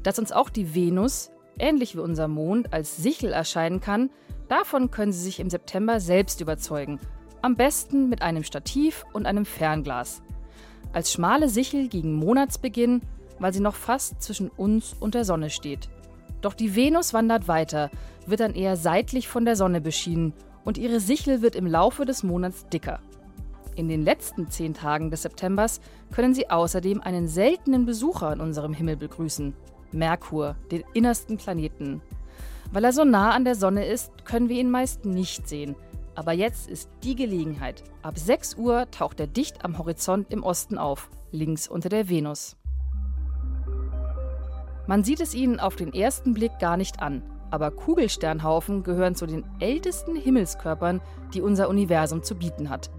Dass 0.03 0.19
uns 0.19 0.33
auch 0.33 0.51
die 0.51 0.75
Venus, 0.75 1.31
ähnlich 1.61 1.95
wie 1.95 2.01
unser 2.01 2.27
Mond, 2.27 2.73
als 2.73 2.97
Sichel 2.97 3.33
erscheinen 3.33 3.79
kann, 3.79 4.11
davon 4.49 4.91
können 4.91 5.13
Sie 5.13 5.23
sich 5.23 5.39
im 5.39 5.49
September 5.49 6.01
selbst 6.01 6.41
überzeugen. 6.41 6.99
Am 7.41 7.55
besten 7.55 8.09
mit 8.09 8.23
einem 8.23 8.43
Stativ 8.43 9.05
und 9.13 9.27
einem 9.27 9.45
Fernglas. 9.45 10.23
Als 10.93 11.13
schmale 11.13 11.49
Sichel 11.49 11.89
gegen 11.89 12.15
Monatsbeginn, 12.15 13.03
weil 13.39 13.53
sie 13.53 13.61
noch 13.61 13.75
fast 13.75 14.23
zwischen 14.23 14.49
uns 14.49 14.95
und 14.99 15.15
der 15.15 15.25
Sonne 15.25 15.51
steht. 15.51 15.89
Doch 16.41 16.55
die 16.55 16.75
Venus 16.75 17.13
wandert 17.15 17.49
weiter, 17.49 17.91
wird 18.27 18.41
dann 18.41 18.55
eher 18.55 18.77
seitlich 18.77 19.29
von 19.29 19.45
der 19.45 19.57
Sonne 19.57 19.81
beschienen 19.81 20.33
und 20.65 20.79
ihre 20.79 21.01
Sichel 21.01 21.43
wird 21.43 21.57
im 21.57 21.67
Laufe 21.67 22.05
des 22.05 22.23
Monats 22.23 22.67
dicker. 22.67 23.01
In 23.77 23.89
den 23.89 24.05
letzten 24.05 24.51
zehn 24.51 24.75
Tagen 24.75 25.11
des 25.11 25.23
Septembers 25.23 25.81
können 26.13 26.35
Sie 26.35 26.51
außerdem 26.51 27.01
einen 27.01 27.29
seltenen 27.29 27.87
Besucher 27.87 28.33
in 28.33 28.41
unserem 28.41 28.75
Himmel 28.75 28.97
begrüßen: 28.97 29.55
Merkur, 29.93 30.57
den 30.71 30.85
innersten 30.93 31.37
Planeten. 31.37 32.03
Weil 32.73 32.85
er 32.85 32.93
so 32.93 33.05
nah 33.05 33.31
an 33.31 33.45
der 33.45 33.55
Sonne 33.55 33.87
ist, 33.87 34.13
können 34.25 34.49
wir 34.49 34.61
ihn 34.61 34.71
meist 34.71 35.05
nicht 35.05 35.49
sehen. 35.49 35.77
Aber 36.15 36.33
jetzt 36.33 36.69
ist 36.69 36.91
die 37.03 37.15
Gelegenheit. 37.15 37.83
Ab 38.03 38.19
6 38.19 38.57
Uhr 38.57 38.91
taucht 38.91 39.21
er 39.21 39.27
dicht 39.27 39.65
am 39.65 39.79
Horizont 39.79 40.31
im 40.33 40.43
Osten 40.43 40.79
auf, 40.79 41.09
links 41.31 41.69
unter 41.69 41.89
der 41.89 42.09
Venus. 42.09 42.57
Man 44.87 45.05
sieht 45.05 45.21
es 45.21 45.35
ihnen 45.35 45.61
auf 45.61 45.77
den 45.77 45.95
ersten 45.95 46.35
Blick 46.35 46.59
gar 46.59 46.77
nicht 46.77 47.01
an, 47.01 47.23
aber 47.51 47.71
Kugelsternhaufen 47.71 48.83
gehören 48.83 49.15
zu 49.15 49.27
den 49.27 49.45
ältesten 49.61 50.17
Himmelskörpern, 50.17 51.01
die 51.33 51.43
unser 51.43 51.69
Universum 51.69 52.23
zu 52.23 52.35
bieten 52.35 52.71
hat. 52.71 52.91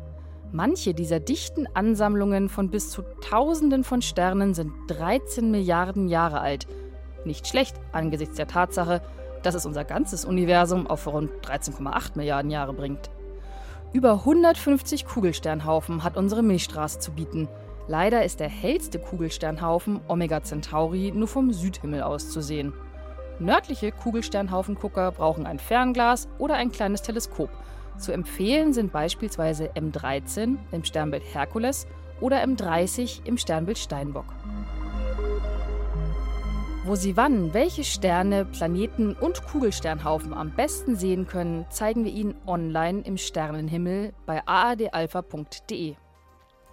Manche 0.53 0.93
dieser 0.93 1.19
dichten 1.19 1.65
Ansammlungen 1.73 2.49
von 2.49 2.69
bis 2.69 2.89
zu 2.89 3.03
Tausenden 3.21 3.83
von 3.83 4.01
Sternen 4.01 4.53
sind 4.53 4.73
13 4.87 5.49
Milliarden 5.49 6.09
Jahre 6.09 6.41
alt. 6.41 6.67
Nicht 7.23 7.47
schlecht 7.47 7.75
angesichts 7.93 8.35
der 8.35 8.47
Tatsache, 8.47 9.01
dass 9.43 9.55
es 9.55 9.65
unser 9.65 9.83
ganzes 9.83 10.25
Universum 10.25 10.87
auf 10.87 11.07
rund 11.07 11.31
13,8 11.43 12.11
Milliarden 12.15 12.51
Jahre 12.51 12.73
bringt. 12.73 13.09
Über 13.93 14.13
150 14.13 15.05
Kugelsternhaufen 15.05 16.03
hat 16.03 16.17
unsere 16.17 16.43
Milchstraße 16.43 16.99
zu 16.99 17.11
bieten– 17.11 17.47
Leider 17.87 18.23
ist 18.23 18.39
der 18.39 18.49
hellste 18.49 18.99
Kugelsternhaufen 18.99 20.01
Omega 20.07 20.41
Centauri 20.43 21.11
nur 21.13 21.27
vom 21.27 21.51
Südhimmel 21.51 22.03
aus 22.03 22.29
zu 22.29 22.41
sehen. 22.41 22.73
Nördliche 23.39 23.91
Kugelsternhaufengucker 23.91 25.11
brauchen 25.11 25.45
ein 25.45 25.59
Fernglas 25.59 26.29
oder 26.37 26.55
ein 26.55 26.71
kleines 26.71 27.01
Teleskop. 27.01 27.49
Zu 27.97 28.11
empfehlen 28.11 28.71
sind 28.71 28.93
beispielsweise 28.93 29.71
M13 29.71 30.57
im 30.71 30.83
Sternbild 30.83 31.23
Herkules 31.33 31.87
oder 32.19 32.43
M30 32.43 33.25
im 33.25 33.37
Sternbild 33.37 33.79
Steinbock. 33.79 34.25
Wo 36.83 36.95
Sie 36.95 37.15
wann 37.15 37.53
welche 37.53 37.83
Sterne, 37.83 38.43
Planeten 38.43 39.13
und 39.13 39.45
Kugelsternhaufen 39.45 40.33
am 40.33 40.49
besten 40.49 40.95
sehen 40.95 41.27
können, 41.27 41.67
zeigen 41.69 42.03
wir 42.05 42.11
Ihnen 42.11 42.33
online 42.47 43.01
im 43.01 43.17
Sternenhimmel 43.17 44.13
bei 44.25 44.41
aadalpha.de. 44.47 45.93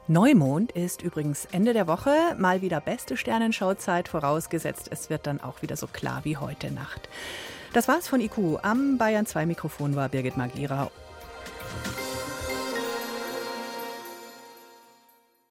Neumond 0.07 0.73
ist 0.73 1.03
übrigens 1.03 1.45
Ende 1.53 1.75
der 1.75 1.87
Woche 1.87 2.11
mal 2.39 2.63
wieder 2.63 2.81
beste 2.81 3.19
Sternenschauzeit, 3.19 4.09
vorausgesetzt 4.09 4.89
es 4.91 5.11
wird 5.11 5.27
dann 5.27 5.43
auch 5.43 5.61
wieder 5.61 5.77
so 5.77 5.87
klar 5.87 6.25
wie 6.25 6.39
heute 6.39 6.71
Nacht. 6.71 7.11
Das 7.75 7.87
war's 7.87 8.09
von 8.09 8.23
IQ. 8.23 8.61
Am 8.63 8.97
Bayern 8.97 9.27
2 9.27 9.45
Mikrofon 9.45 9.95
war 9.95 10.09
Birgit 10.09 10.39
Magira 10.39 10.91